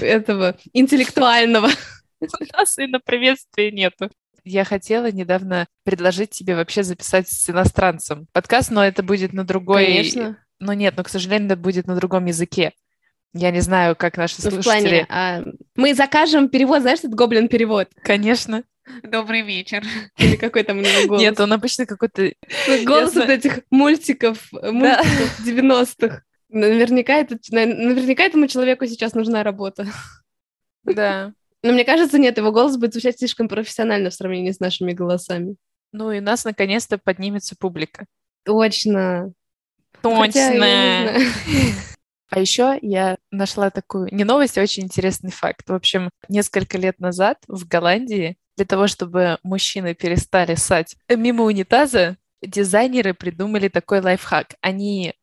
этого 0.00 0.56
интеллектуального. 0.72 1.68
У 2.20 2.26
нас 2.56 2.78
и 2.78 2.86
на 2.86 3.00
приветствие 3.00 3.72
нету. 3.72 4.10
Я 4.44 4.64
хотела 4.64 5.10
недавно 5.10 5.66
предложить 5.82 6.30
тебе 6.30 6.54
вообще 6.54 6.84
записать 6.84 7.28
с 7.28 7.50
иностранцем 7.50 8.28
подкаст, 8.32 8.70
но 8.70 8.84
это 8.84 9.02
будет 9.02 9.32
на 9.32 9.42
другой... 9.42 9.86
Конечно. 9.86 10.38
Но 10.60 10.72
нет, 10.72 10.94
но, 10.96 11.02
к 11.02 11.08
сожалению, 11.08 11.48
это 11.48 11.56
будет 11.56 11.88
на 11.88 11.96
другом 11.96 12.26
языке. 12.26 12.72
Я 13.34 13.50
не 13.50 13.60
знаю, 13.60 13.96
как 13.96 14.16
наши 14.16 14.36
Ну, 14.38 14.50
слушатели... 14.50 14.62
в 14.62 14.62
плане, 14.62 15.06
а, 15.08 15.42
мы 15.74 15.94
закажем 15.94 16.48
перевод, 16.48 16.82
знаешь, 16.82 17.00
этот 17.00 17.14
гоблин-перевод? 17.14 17.88
Конечно. 18.02 18.62
Добрый 19.02 19.42
вечер. 19.42 19.82
Или 20.18 20.36
какой 20.36 20.62
там 20.62 20.78
у 20.78 20.80
него 20.80 21.08
голос? 21.08 21.20
Нет, 21.20 21.40
он 21.40 21.52
обычно 21.52 21.86
какой-то... 21.86 22.32
Ну, 22.68 22.84
голос 22.84 23.16
вот 23.16 23.28
этих 23.28 23.60
мультиков, 23.70 24.48
мультиков 24.52 25.40
90-х. 25.44 26.22
Наверняка, 26.48 27.14
это, 27.14 27.38
на- 27.50 27.66
наверняка 27.66 28.24
этому 28.24 28.46
человеку 28.46 28.86
сейчас 28.86 29.14
нужна 29.14 29.42
работа. 29.42 29.86
Да. 30.84 31.32
Но 31.62 31.72
мне 31.72 31.84
кажется, 31.84 32.18
нет, 32.18 32.38
его 32.38 32.52
голос 32.52 32.76
будет 32.76 32.92
звучать 32.92 33.18
слишком 33.18 33.48
профессионально 33.48 34.10
в 34.10 34.14
сравнении 34.14 34.52
с 34.52 34.60
нашими 34.60 34.92
голосами. 34.92 35.56
Ну 35.92 36.12
и 36.12 36.20
у 36.20 36.22
нас 36.22 36.44
наконец-то 36.44 36.98
поднимется 36.98 37.56
публика. 37.58 38.06
Точно. 38.44 39.32
Знаю. 40.56 41.20
А 42.30 42.40
еще 42.40 42.78
я 42.82 43.16
нашла 43.30 43.70
такую, 43.70 44.14
не 44.14 44.24
новость, 44.24 44.58
а 44.58 44.62
очень 44.62 44.82
интересный 44.82 45.30
факт. 45.30 45.66
В 45.66 45.72
общем, 45.72 46.10
несколько 46.28 46.76
лет 46.76 47.00
назад 47.00 47.38
в 47.48 47.66
Голландии 47.66 48.36
для 48.56 48.66
того, 48.66 48.86
чтобы 48.86 49.38
мужчины 49.42 49.94
перестали 49.94 50.54
ссать 50.54 50.96
мимо 51.08 51.44
унитаза, 51.44 52.18
дизайнеры 52.42 53.14
придумали 53.14 53.68
такой 53.68 54.00
лайфхак. 54.00 54.56
Они 54.60 55.14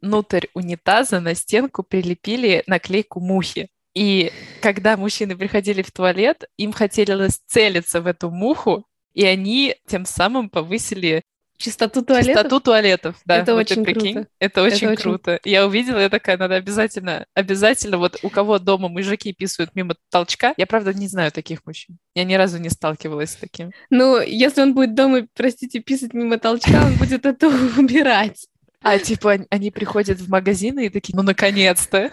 внутрь 0.00 0.46
унитаза 0.54 1.20
на 1.20 1.34
стенку 1.34 1.82
прилепили 1.82 2.62
наклейку 2.66 3.20
мухи. 3.20 3.68
И 3.94 4.30
когда 4.60 4.96
мужчины 4.96 5.36
приходили 5.36 5.82
в 5.82 5.90
туалет, 5.90 6.44
им 6.58 6.72
хотелось 6.72 7.40
целиться 7.46 8.00
в 8.00 8.06
эту 8.06 8.30
муху, 8.30 8.84
и 9.14 9.24
они 9.24 9.76
тем 9.86 10.04
самым 10.04 10.50
повысили 10.50 11.22
Чистоту 11.58 12.02
туалета? 12.02 12.28
Чистоту 12.28 12.60
туалетов, 12.60 13.16
да. 13.24 13.38
Это 13.38 13.54
вот 13.54 13.60
очень 13.60 13.84
прикинь. 13.84 14.12
круто. 14.14 14.28
Это 14.38 14.62
очень 14.62 14.88
очень- 14.88 14.96
круто. 15.02 15.40
Я 15.44 15.66
увидела, 15.66 15.98
я 16.00 16.10
такая, 16.10 16.36
надо 16.36 16.56
обязательно, 16.56 17.24
обязательно, 17.34 17.96
вот 17.98 18.18
у 18.22 18.28
кого 18.28 18.58
дома 18.58 18.88
мужики 18.88 19.32
писают 19.32 19.74
мимо 19.74 19.94
толчка, 20.10 20.52
я, 20.56 20.66
правда, 20.66 20.92
не 20.92 21.08
знаю 21.08 21.32
таких 21.32 21.64
мужчин. 21.64 21.96
Я 22.14 22.24
ни 22.24 22.34
разу 22.34 22.58
не 22.58 22.68
сталкивалась 22.68 23.30
с 23.30 23.36
таким. 23.36 23.70
Ну, 23.88 24.20
если 24.20 24.60
он 24.60 24.74
будет 24.74 24.94
дома, 24.94 25.26
простите, 25.34 25.80
писать 25.80 26.12
мимо 26.12 26.38
толчка, 26.38 26.84
он 26.84 26.96
будет 26.96 27.24
это 27.24 27.48
убирать. 27.78 28.46
А 28.82 28.98
типа 28.98 29.38
они- 29.50 29.70
приходят 29.70 30.18
в 30.20 30.28
магазины 30.28 30.86
и 30.86 30.88
такие, 30.88 31.16
ну, 31.16 31.22
наконец-то. 31.22 32.10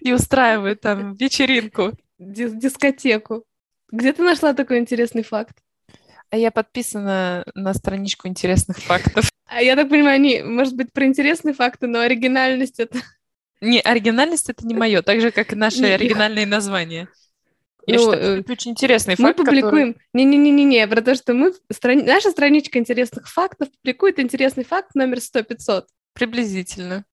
И 0.00 0.12
устраивают 0.12 0.80
там 0.80 1.14
вечеринку. 1.16 1.92
Дис- 2.18 2.56
дискотеку. 2.56 3.44
Где 3.90 4.12
ты 4.12 4.22
нашла 4.22 4.54
такой 4.54 4.78
интересный 4.78 5.22
факт? 5.22 5.56
А 6.30 6.36
я 6.36 6.50
подписана 6.50 7.44
на 7.54 7.74
страничку 7.74 8.26
интересных 8.28 8.78
фактов. 8.78 9.30
А 9.46 9.62
я 9.62 9.76
так 9.76 9.88
понимаю, 9.88 10.16
они, 10.16 10.42
может 10.42 10.74
быть, 10.74 10.92
про 10.92 11.06
интересные 11.06 11.54
факты, 11.54 11.86
но 11.86 12.00
оригинальность 12.00 12.80
это... 12.80 12.98
Не, 13.60 13.80
оригинальность 13.80 14.50
это 14.50 14.66
не 14.66 14.74
мое, 14.74 15.02
так 15.02 15.20
же, 15.20 15.30
как 15.30 15.52
и 15.52 15.56
наши 15.56 15.84
оригинальные 15.84 16.46
названия. 16.46 17.08
Я 17.86 17.94
Ну, 17.96 18.00
считаю, 18.12 18.36
э, 18.36 18.40
это 18.40 18.52
очень 18.52 18.70
интересный 18.72 19.14
Мы 19.18 19.28
факт, 19.28 19.38
который- 19.38 19.60
публикуем... 19.62 19.96
Не-не-не-не, 20.12 20.86
про 20.88 21.00
то, 21.02 21.14
что 21.14 21.34
мы... 21.34 21.52
страни- 21.72 22.02
Наша 22.02 22.30
страничка 22.30 22.78
интересных 22.78 23.28
фактов 23.28 23.68
публикует 23.70 24.18
интересный 24.18 24.64
факт 24.64 24.94
номер 24.94 25.18
100-500. 25.18 25.84
Приблизительно. 26.12 27.04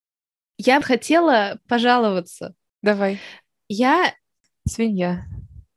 Я 0.57 0.79
бы 0.79 0.85
хотела 0.85 1.59
пожаловаться. 1.67 2.55
Давай. 2.81 3.19
Я 3.69 4.13
Свинья. 4.67 5.25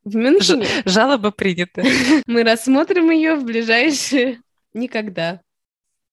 в 0.05 0.15
Мюнхене. 0.17 0.67
Жалоба 0.85 1.31
принята. 1.31 1.83
Мы 2.27 2.43
рассмотрим 2.45 3.11
ее 3.11 3.35
в 3.37 3.45
ближайшие... 3.45 4.41
Никогда. 4.75 5.41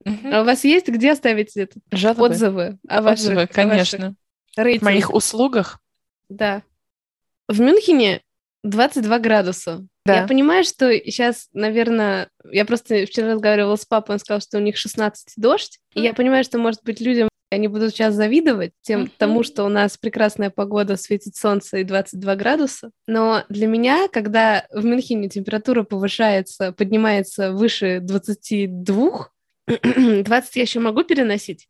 А 0.05 0.41
у 0.41 0.45
вас 0.45 0.63
есть 0.65 0.87
где 0.89 1.11
оставить 1.13 1.55
это? 1.55 1.79
Жалобы. 1.91 2.25
отзывы 2.25 2.77
о 2.89 3.01
ваших, 3.01 3.19
Отзывы, 3.27 3.33
о 3.35 3.39
ваших 3.41 3.55
конечно. 3.55 4.15
В 4.55 4.59
рейтингах? 4.59 4.83
моих 4.93 5.13
услугах. 5.13 5.79
Да. 6.29 6.63
В 7.47 7.59
Мюнхене 7.61 8.21
22 8.63 9.19
градуса. 9.19 9.85
Да. 10.05 10.21
Я 10.21 10.27
понимаю, 10.27 10.63
что 10.63 10.91
сейчас, 10.93 11.47
наверное, 11.53 12.29
я 12.51 12.65
просто 12.65 13.05
вчера 13.05 13.33
разговаривала 13.33 13.75
с 13.75 13.85
папой, 13.85 14.13
он 14.15 14.19
сказал, 14.19 14.41
что 14.41 14.57
у 14.57 14.61
них 14.61 14.77
16 14.77 15.33
дождь, 15.37 15.79
и 15.95 16.01
я 16.01 16.13
понимаю, 16.13 16.43
что, 16.43 16.57
может 16.57 16.83
быть, 16.83 16.99
людям 16.99 17.29
они 17.51 17.67
будут 17.67 17.91
сейчас 17.91 18.15
завидовать 18.15 18.71
тем, 18.81 19.01
Мгм. 19.01 19.11
тому, 19.17 19.43
что 19.43 19.63
у 19.63 19.69
нас 19.69 19.95
прекрасная 19.97 20.49
погода, 20.49 20.97
светит 20.97 21.35
солнце 21.35 21.77
и 21.77 21.83
22 21.83 22.35
градуса. 22.35 22.89
Но 23.07 23.43
для 23.47 23.67
меня, 23.67 24.07
когда 24.11 24.65
в 24.71 24.83
Мюнхене 24.83 25.29
температура 25.29 25.83
повышается, 25.83 26.71
поднимается 26.71 27.51
выше 27.51 27.99
22, 28.01 29.29
20 29.67 30.55
я 30.55 30.61
еще 30.63 30.79
могу 30.79 31.03
переносить, 31.03 31.67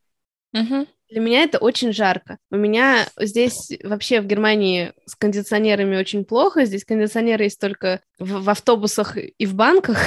Мгм. 0.53 0.88
Для 1.13 1.21
меня 1.21 1.43
это 1.43 1.60
очень 1.60 1.93
жарко. 1.93 2.39
У 2.49 2.56
меня 2.56 3.08
здесь 3.19 3.71
вообще 3.84 4.19
в 4.19 4.26
Германии 4.26 4.93
с 5.06 5.15
кондиционерами 5.15 5.95
очень 5.95 6.26
плохо. 6.26 6.65
Здесь 6.65 6.86
кондиционеры 6.86 7.43
есть 7.43 7.60
только 7.60 8.02
в, 8.17 8.41
в 8.43 8.49
автобусах 8.49 9.17
и 9.17 9.45
в 9.45 9.54
банках. 9.54 9.99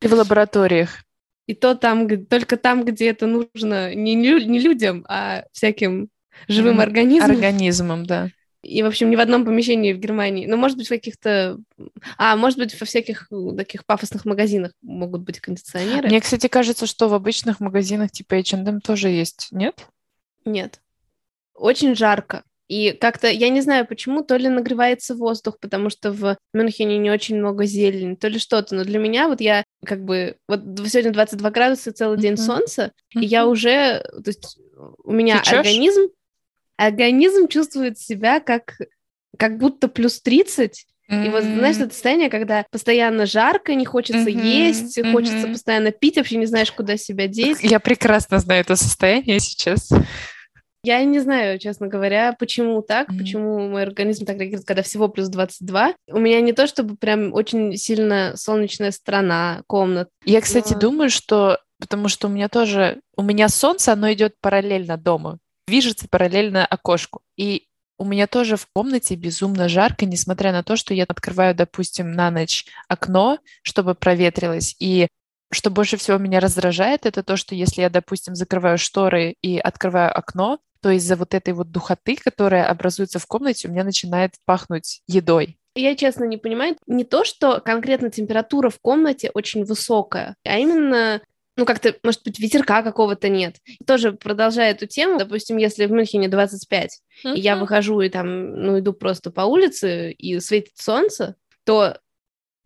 И 0.00 0.08
в 0.08 0.14
лабораториях. 0.14 0.90
И 1.46 1.54
то 1.54 1.76
там, 1.76 2.26
только 2.26 2.56
там, 2.56 2.84
где 2.84 3.10
это 3.10 3.26
нужно 3.26 3.94
не, 3.94 4.14
не 4.16 4.58
людям, 4.58 5.04
а 5.08 5.44
всяким 5.52 6.08
живым 6.48 6.74
Мгм. 6.74 6.80
организмам. 6.82 7.30
Организмом, 7.30 8.06
да. 8.06 8.28
И, 8.62 8.82
в 8.82 8.86
общем, 8.86 9.10
ни 9.10 9.16
в 9.16 9.20
одном 9.20 9.44
помещении 9.44 9.92
в 9.92 9.98
Германии. 9.98 10.46
Ну, 10.46 10.56
может 10.56 10.76
быть, 10.76 10.86
в 10.86 10.90
каких-то... 10.90 11.58
А, 12.16 12.36
может 12.36 12.58
быть, 12.58 12.78
во 12.78 12.86
всяких 12.86 13.26
э, 13.30 13.56
таких 13.56 13.84
пафосных 13.84 14.24
магазинах 14.24 14.72
могут 14.82 15.22
быть 15.22 15.40
кондиционеры. 15.40 16.08
Мне, 16.08 16.20
кстати, 16.20 16.46
кажется, 16.46 16.86
что 16.86 17.08
в 17.08 17.14
обычных 17.14 17.58
магазинах 17.58 18.12
типа 18.12 18.34
H&M 18.34 18.80
тоже 18.80 19.08
есть, 19.08 19.48
нет? 19.50 19.86
Нет. 20.44 20.80
Очень 21.54 21.94
жарко. 21.94 22.44
И 22.68 22.92
как-то, 22.92 23.28
я 23.28 23.50
не 23.50 23.60
знаю 23.60 23.86
почему, 23.86 24.22
то 24.22 24.36
ли 24.36 24.48
нагревается 24.48 25.14
воздух, 25.14 25.58
потому 25.60 25.90
что 25.90 26.10
в 26.10 26.38
Мюнхене 26.54 26.96
не 26.96 27.10
очень 27.10 27.36
много 27.36 27.66
зелени, 27.66 28.14
то 28.14 28.28
ли 28.28 28.38
что-то. 28.38 28.74
Но 28.74 28.84
для 28.84 28.98
меня 28.98 29.28
вот 29.28 29.40
я 29.42 29.64
как 29.84 30.02
бы... 30.04 30.36
Вот 30.48 30.62
сегодня 30.88 31.12
22 31.12 31.50
градуса, 31.50 31.92
целый 31.92 32.18
день 32.18 32.32
Мгм. 32.32 32.42
солнца, 32.42 32.92
и 33.14 33.26
я 33.26 33.46
уже... 33.46 34.00
То 34.24 34.28
есть 34.28 34.58
у 35.04 35.12
меня 35.12 35.40
Течёшь? 35.40 35.58
организм... 35.58 36.08
Организм 36.78 37.48
чувствует 37.48 37.98
себя 37.98 38.40
как, 38.40 38.78
как 39.38 39.58
будто 39.58 39.88
плюс 39.88 40.22
30, 40.22 40.86
и 41.12 41.28
вот, 41.28 41.44
знаешь, 41.44 41.76
это 41.76 41.92
состояние, 41.92 42.30
когда 42.30 42.64
постоянно 42.70 43.26
жарко, 43.26 43.74
не 43.74 43.84
хочется 43.84 44.30
Мгм, 44.30 44.40
есть, 44.40 44.98
хочется 45.12 45.46
мгм. 45.46 45.52
постоянно 45.52 45.90
пить, 45.92 46.16
вообще 46.16 46.36
не 46.36 46.46
знаешь, 46.46 46.72
куда 46.72 46.96
себя 46.96 47.26
деть. 47.26 47.58
Я 47.62 47.80
прекрасно 47.80 48.38
знаю 48.38 48.62
это 48.62 48.76
состояние 48.76 49.38
сейчас. 49.40 49.90
Я 50.84 51.04
не 51.04 51.20
знаю, 51.20 51.60
честно 51.60 51.86
говоря, 51.86 52.34
почему 52.36 52.82
так, 52.82 53.08
Мгм. 53.08 53.18
почему 53.18 53.68
мой 53.68 53.82
организм 53.84 54.24
так 54.24 54.38
реагирует, 54.38 54.66
когда 54.66 54.82
всего 54.82 55.08
плюс 55.08 55.28
22. 55.28 55.94
У 56.08 56.18
меня 56.18 56.40
не 56.40 56.52
то, 56.52 56.66
чтобы 56.66 56.96
прям 56.96 57.32
очень 57.32 57.76
сильно 57.76 58.32
солнечная 58.36 58.90
страна, 58.90 59.62
комната. 59.68 60.10
Я, 60.24 60.40
кстати, 60.40 60.72
Но- 60.74 60.80
думаю, 60.80 61.10
что 61.10 61.58
потому 61.78 62.08
что 62.08 62.28
у 62.28 62.30
меня 62.30 62.48
тоже 62.48 63.00
у 63.16 63.22
меня 63.22 63.48
солнце, 63.48 63.92
оно 63.92 64.12
идет 64.12 64.34
параллельно 64.40 64.96
дому, 64.96 65.38
движется 65.68 66.06
параллельно 66.08 66.64
окошку. 66.66 67.20
И 67.36 67.66
у 68.02 68.04
меня 68.04 68.26
тоже 68.26 68.56
в 68.56 68.66
комнате 68.74 69.14
безумно 69.14 69.68
жарко, 69.68 70.06
несмотря 70.06 70.50
на 70.50 70.64
то, 70.64 70.76
что 70.76 70.92
я 70.92 71.04
открываю, 71.04 71.54
допустим, 71.54 72.10
на 72.10 72.30
ночь 72.32 72.66
окно, 72.88 73.38
чтобы 73.62 73.94
проветрилось. 73.94 74.74
И 74.80 75.06
что 75.52 75.70
больше 75.70 75.96
всего 75.96 76.18
меня 76.18 76.40
раздражает, 76.40 77.06
это 77.06 77.22
то, 77.22 77.36
что 77.36 77.54
если 77.54 77.82
я, 77.82 77.90
допустим, 77.90 78.34
закрываю 78.34 78.76
шторы 78.76 79.36
и 79.40 79.56
открываю 79.58 80.16
окно, 80.16 80.58
то 80.80 80.90
из-за 80.90 81.14
вот 81.14 81.32
этой 81.32 81.54
вот 81.54 81.70
духоты, 81.70 82.16
которая 82.16 82.66
образуется 82.66 83.20
в 83.20 83.26
комнате, 83.26 83.68
у 83.68 83.70
меня 83.70 83.84
начинает 83.84 84.32
пахнуть 84.46 85.02
едой. 85.06 85.56
Я, 85.74 85.94
честно, 85.94 86.24
не 86.24 86.36
понимаю, 86.36 86.76
не 86.86 87.04
то, 87.04 87.24
что 87.24 87.60
конкретно 87.60 88.10
температура 88.10 88.68
в 88.68 88.80
комнате 88.80 89.30
очень 89.32 89.64
высокая, 89.64 90.34
а 90.44 90.58
именно, 90.58 91.22
ну, 91.56 91.66
как-то, 91.66 91.94
может 92.02 92.22
быть, 92.24 92.38
ветерка 92.38 92.82
какого-то 92.82 93.28
нет. 93.28 93.56
Тоже 93.86 94.12
продолжая 94.12 94.70
эту 94.70 94.86
тему, 94.86 95.18
допустим, 95.18 95.58
если 95.58 95.86
в 95.86 95.92
Мюнхене 95.92 96.28
25, 96.28 97.00
и 97.24 97.40
я 97.40 97.56
выхожу 97.56 98.00
и 98.00 98.08
там, 98.08 98.54
ну, 98.54 98.78
иду 98.78 98.92
просто 98.92 99.30
по 99.30 99.42
улице, 99.42 100.12
и 100.12 100.40
светит 100.40 100.76
солнце, 100.76 101.36
то 101.64 101.98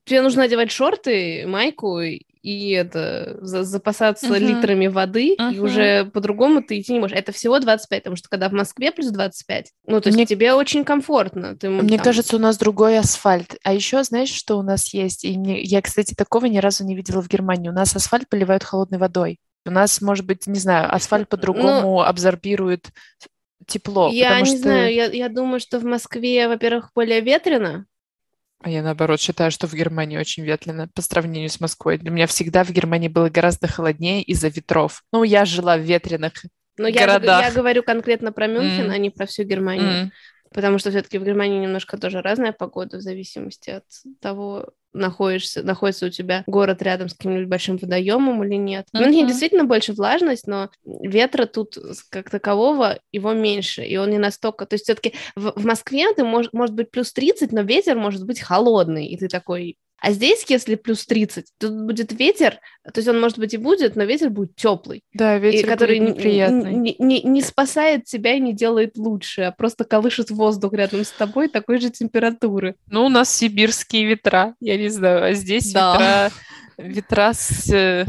тебе 0.05 0.22
нужно 0.22 0.44
одевать 0.44 0.70
шорты, 0.70 1.46
майку 1.46 2.01
и 2.01 2.22
это 2.71 3.39
за- 3.41 3.65
запасаться 3.65 4.27
Мгм. 4.29 4.37
литрами 4.37 4.87
воды, 4.87 5.35
и 5.35 5.41
Мгм. 5.43 5.63
уже 5.65 6.05
по-другому 6.07 6.63
ты 6.63 6.79
идти 6.81 6.93
не 6.93 7.01
можешь. 7.01 7.17
Это 7.17 7.33
всего 7.33 7.59
25, 7.59 8.03
потому 8.03 8.17
что 8.17 8.29
когда 8.29 8.49
в 8.49 8.53
Москве 8.53 8.93
плюс 8.93 9.09
25, 9.11 9.73
ну, 9.87 10.01
то 10.01 10.09
есть 10.09 10.17
Мне- 10.17 10.27
тебе 10.27 10.53
очень 10.55 10.85
комфортно. 10.85 11.57
Ты, 11.57 11.69
Мне 11.71 11.97
там- 11.99 12.05
кажется, 12.05 12.37
у 12.37 12.39
нас 12.39 12.57
другой 12.59 12.99
асфальт. 12.99 13.57
А 13.65 13.73
еще, 13.73 14.03
знаешь, 14.05 14.31
что 14.33 14.59
у 14.59 14.63
нас 14.63 14.93
есть? 14.95 15.25
И 15.25 15.37
мне- 15.37 15.63
я, 15.63 15.83
кстати, 15.83 16.15
такого 16.15 16.47
ни 16.47 16.59
разу 16.59 16.85
не 16.85 16.95
видела 16.95 17.23
в 17.23 17.29
Германии. 17.29 17.69
У 17.69 17.73
нас 17.73 17.95
асфальт 17.97 18.29
поливают 18.29 18.63
холодной 18.65 18.99
водой. 18.99 19.39
У 19.65 19.71
нас, 19.71 20.01
может 20.01 20.25
быть, 20.27 20.47
не 20.47 20.59
знаю, 20.61 20.95
асфальт 20.95 21.27
Ну, 21.31 21.37
по-другому 21.37 22.03
абсорбирует 22.03 22.91
тепло. 23.67 24.09
Я 24.11 24.39
не 24.41 24.47
что... 24.47 24.59
знаю, 24.59 24.95
я, 24.95 25.07
я 25.07 25.29
думаю, 25.29 25.59
что 25.59 25.79
в 25.81 25.85
Москве, 25.85 26.47
во-первых, 26.47 26.91
более 26.95 27.21
ветрено. 27.21 27.87
А 28.66 28.68
я, 28.68 28.83
наоборот, 28.83 29.20
считаю, 29.20 29.52
что 29.52 29.68
в 29.68 29.74
Германии 29.74 30.18
очень 30.18 30.42
ветрено 30.42 30.88
по 30.92 31.00
сравнению 31.00 31.50
с 31.50 31.61
Москвой. 31.61 31.98
Для 31.98 32.11
меня 32.11 32.26
всегда 32.26 32.64
в 32.64 32.70
Германии 32.70 33.07
было 33.07 33.29
гораздо 33.29 33.68
холоднее 33.68 34.22
из-за 34.22 34.48
ветров. 34.48 35.05
Ну, 35.12 35.22
я 35.22 35.44
жила 35.44 35.76
в 35.76 35.83
ветреных 35.83 36.33
Но 36.76 36.90
городах. 36.90 37.42
Я, 37.42 37.46
я 37.46 37.55
говорю 37.55 37.85
конкретно 37.85 38.33
про 38.33 38.48
Мюнхен, 38.48 38.90
Mm. 38.90 38.92
а 38.92 38.98
не 38.98 39.11
про 39.11 39.26
всю 39.26 39.44
Германию. 39.44 39.88
М. 39.88 40.12
Потому 40.57 40.79
что 40.79 40.88
все-таки 40.88 41.19
в 41.19 41.25
Германии 41.25 41.59
немножко 41.59 41.99
тоже 41.99 42.23
разная 42.23 42.53
погода 42.53 42.97
в 42.97 43.03
зависимости 43.03 43.69
от 43.69 43.85
того, 44.23 44.71
находишься, 44.95 45.62
находится 45.62 46.07
у 46.07 46.09
тебя 46.09 46.45
город 46.47 46.81
рядом 46.81 47.11
с 47.11 47.12
каким-нибудь 47.12 47.47
большим 47.47 47.77
водоемом 47.77 48.42
или 48.42 48.55
нет. 48.55 48.87
В 48.90 48.99
Мюнхене 48.99 49.27
действительно 49.27 49.64
больше 49.64 49.92
влажность, 49.92 50.47
но 50.47 50.71
ветра 50.83 51.45
тут 51.45 51.77
как 52.09 52.31
такового 52.31 52.99
его 53.12 53.35
меньше, 53.35 53.85
и 53.85 53.99
он 53.99 54.09
не 54.09 54.19
настолько... 54.19 54.64
То 54.64 54.77
есть 54.77 54.85
все-таки 54.85 55.12
в, 55.37 55.53
в 55.55 55.66
Москве 55.66 56.11
ты 56.14 56.25
мож, 56.25 56.47
может 56.55 56.75
быть 56.75 56.90
плюс 56.90 57.12
30, 57.12 57.53
но 57.53 57.61
ветер 57.61 57.99
может 57.99 58.25
быть 58.25 58.40
холодный, 58.40 59.09
и 59.09 59.19
ты 59.19 59.29
такой... 59.29 59.77
А 60.07 60.12
здесь, 60.12 60.45
если 60.49 60.77
плюс 60.77 61.05
30, 61.05 61.47
тут 61.59 61.73
будет 61.85 62.12
ветер, 62.12 62.61
то 62.85 62.92
есть 62.99 63.09
он, 63.09 63.21
может 63.21 63.38
быть, 63.38 63.55
и 63.55 63.57
будет, 63.57 63.97
но 63.97 64.05
ветер 64.05 64.31
будет 64.31 64.55
теплый 64.55 65.03
Да, 65.12 65.37
и 65.37 65.40
ветер 65.40 65.66
который 65.69 65.99
будет 65.99 66.16
неприятный. 66.19 66.75
не, 66.75 66.95
не- 66.99 67.23
не 67.23 67.42
спасает 67.42 68.05
тебя 68.05 68.35
и 68.35 68.40
не 68.40 68.53
делает 68.53 68.97
лучше, 68.97 69.42
а 69.42 69.51
просто 69.53 69.85
колышет 69.85 70.31
воздух 70.31 70.75
рядом 70.75 71.05
с 71.05 71.11
тобой 71.11 71.49
такой 71.49 71.81
же 71.81 71.90
температуры. 71.90 72.77
Ну, 72.88 73.07
у 73.07 73.09
нас 73.09 73.35
сибирские 73.35 74.05
ветра, 74.07 74.55
я 74.61 74.77
не 74.77 74.88
знаю, 74.90 75.25
а 75.25 75.33
здесь 75.33 75.73
Да. 75.73 76.31
ветра, 76.79 76.88
ветра 76.95 77.33
с 77.35 77.69
э, 77.73 78.05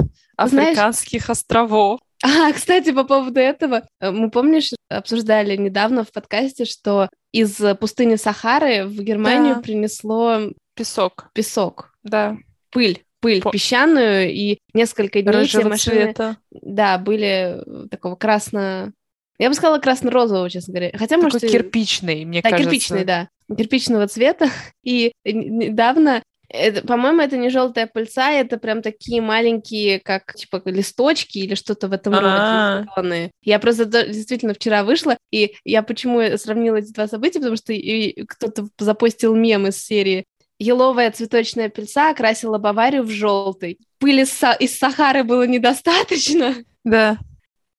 Знаешь- 0.46 0.68
африканских 0.70 1.30
островов. 1.32 2.00
А, 2.24 2.52
кстати, 2.52 2.92
по 2.92 3.04
поводу 3.06 3.40
этого, 3.40 3.84
э, 4.02 4.12
мы, 4.12 4.30
помнишь, 4.32 4.72
обсуждали 4.90 5.56
недавно 5.56 6.04
в 6.04 6.12
подкасте, 6.12 6.66
что 6.66 7.10
из 7.32 7.60
э, 7.60 7.74
пустыни 7.76 8.16
Сахары 8.16 8.86
в 8.86 9.00
Германию 9.02 9.56
Да. 9.56 9.62
принесло 9.62 10.40
Песок, 10.78 11.30
песок, 11.34 11.92
да, 12.04 12.38
пыль, 12.72 13.04
пыль 13.20 13.42
По- 13.42 13.52
песчаную, 13.52 14.32
и 14.32 14.60
несколько 14.74 15.22
дней 15.22 15.32
все 15.46 15.58
рыжего 15.58 15.70
машины, 15.70 15.96
цвета. 16.06 16.38
да, 16.52 16.98
были 16.98 17.58
э, 17.86 17.88
такого 17.90 18.16
красно... 18.16 18.94
Я 19.40 19.50
бы 19.50 19.56
сказала 19.56 19.80
красно-розового, 19.80 20.50
честно 20.50 20.74
говоря. 20.74 20.92
Хотя, 20.94 21.16
Такой 21.18 21.24
может, 21.24 21.42
кирпичный, 21.42 22.26
мне 22.26 22.42
Да, 22.42 22.50
кажется. 22.50 22.70
кирпичный, 22.72 23.06
да. 23.06 23.30
Кирпичного 23.56 24.08
цвета. 24.08 24.50
И 24.84 25.12
недавно, 25.26 26.24
это, 26.50 26.82
по-моему, 26.86 27.22
это 27.22 27.38
не 27.38 27.50
желтая 27.50 27.86
пыльца, 27.88 28.32
это 28.32 28.58
прям 28.58 28.82
такие 28.82 29.22
маленькие, 29.22 30.00
как 30.00 30.34
типа 30.34 30.62
листочки 30.66 31.38
или 31.40 31.54
что-то 31.56 31.88
в 31.88 31.94
этом 31.94 32.14
А. 32.16 32.78
роде. 32.80 32.90
зелёные. 32.96 33.32
Я 33.44 33.60
просто 33.60 33.86
действительно 33.86 34.54
вчера 34.56 34.84
вышла, 34.84 35.18
и 35.32 35.54
я 35.66 35.84
почему 35.84 36.38
сравнила 36.38 36.78
эти 36.78 36.92
два 36.94 37.08
события, 37.08 37.40
потому 37.40 37.58
что 37.58 37.74
и 37.74 38.24
кто-то 38.26 38.68
запостил 38.80 39.36
мем 39.36 39.68
из 39.68 39.78
серии 39.84 40.26
Еловая 40.60 41.12
цветочная 41.12 41.70
пыльца 41.70 42.10
окрасила 42.10 42.58
Баварию 42.58 43.04
в 43.04 43.10
желтый. 43.10 43.80
Пыли 44.00 44.24
из, 44.24 44.30
Са- 44.32 44.58
из 44.60 44.78
Сахары 44.78 45.24
было 45.24 45.46
недостаточно. 45.46 46.56
Да. 46.84 47.18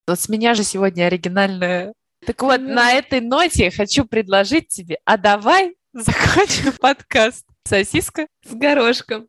Вот 0.06 0.20
с 0.20 0.28
меня 0.28 0.54
же 0.54 0.62
сегодня 0.62 1.04
оригинальная. 1.06 1.92
Так 2.24 2.42
вот, 2.42 2.60
на 2.60 2.92
этой 2.92 3.20
ноте 3.20 3.70
хочу 3.70 4.04
предложить 4.04 4.68
тебе, 4.68 4.98
а 5.04 5.16
давай 5.16 5.76
закончим 5.92 6.72
подкаст. 6.80 7.44
Сосиска. 7.66 8.26
с 8.48 8.54
горошком. 8.54 9.28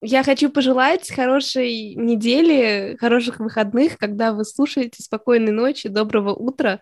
Я 0.00 0.22
хочу 0.22 0.50
пожелать 0.50 1.10
хорошей 1.10 1.94
недели, 1.94 2.96
хороших 3.00 3.40
выходных, 3.40 3.98
когда 3.98 4.32
вы 4.32 4.44
слушаете 4.44 5.02
спокойной 5.02 5.52
ночи, 5.52 5.88
доброго 5.88 6.34
утра. 6.34 6.80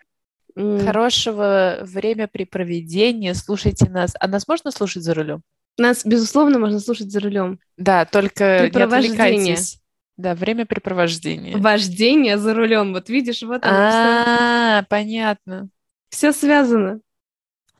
Хорошего 0.55 1.79
времяпрепроведения. 1.81 3.33
Слушайте 3.33 3.89
нас. 3.89 4.13
А 4.19 4.27
нас 4.27 4.47
можно 4.47 4.71
слушать 4.71 5.03
за 5.03 5.13
рулем? 5.13 5.41
Нас, 5.77 6.05
безусловно, 6.05 6.59
можно 6.59 6.79
слушать 6.79 7.11
за 7.11 7.19
рулем. 7.19 7.59
Да, 7.77 8.05
только 8.05 8.69
не 8.69 8.81
отвлекайтесь. 8.81 9.79
Да, 10.15 10.35
времяпрепровождения. 10.35 11.57
Вождение 11.57 12.37
за 12.37 12.53
рулем. 12.53 12.93
Вот 12.93 13.09
видишь, 13.09 13.41
вот 13.41 13.63
оно 13.65 13.75
А, 13.75 14.83
понятно. 14.87 15.69
все. 16.09 16.31
связано. 16.31 16.99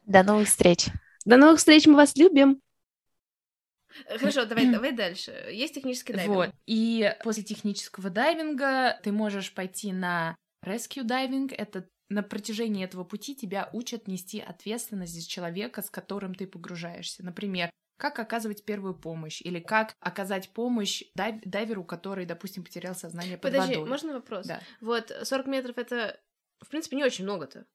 До 0.06 0.24
новых 0.24 0.48
встреч. 0.48 0.88
До 1.26 1.38
новых 1.38 1.60
встреч, 1.60 1.86
мы 1.86 1.96
вас 1.96 2.16
любим. 2.16 2.60
Хорошо, 4.08 4.46
давай, 4.46 4.72
давай 4.72 4.92
дальше. 4.92 5.32
Есть 5.52 5.76
технический 5.76 6.14
Вот. 6.26 6.50
И 6.66 7.14
после 7.24 7.44
технического 7.44 8.10
дайвинга 8.10 9.00
ты 9.04 9.12
можешь 9.12 9.54
пойти 9.54 9.94
на 9.94 10.36
rescue 10.66 11.04
дайвинг. 11.04 11.54
Это 11.54 11.86
на 12.10 12.24
протяжении 12.24 12.84
этого 12.84 13.04
пути 13.04 13.36
тебя 13.36 13.70
учат 13.72 14.08
нести 14.08 14.40
ответственность 14.40 15.14
за 15.14 15.28
человека, 15.28 15.84
с 15.84 15.90
которым 15.92 16.34
ты 16.34 16.48
погружаешься. 16.48 17.24
Например, 17.24 17.70
как 18.04 18.20
оказывать 18.20 18.66
первую 18.66 18.94
помощь 18.96 19.42
или 19.42 19.62
как 19.62 19.96
оказать 20.02 20.50
помощь 20.50 21.04
дайв- 21.16 21.40
дайверу, 21.46 21.86
который, 21.86 22.26
допустим, 22.26 22.62
потерял 22.66 22.96
сознание 22.96 23.38
под 23.38 23.54
Подожди, 23.54 23.76
водой. 23.76 23.90
можно 23.90 24.14
вопрос? 24.14 24.46
Да. 24.46 24.60
Вот 24.82 25.10
40 25.24 25.48
метров 25.48 25.78
это, 25.78 26.20
в 26.60 26.68
принципе, 26.68 26.98
не 26.98 27.06
очень 27.06 27.24
много-то. 27.24 27.66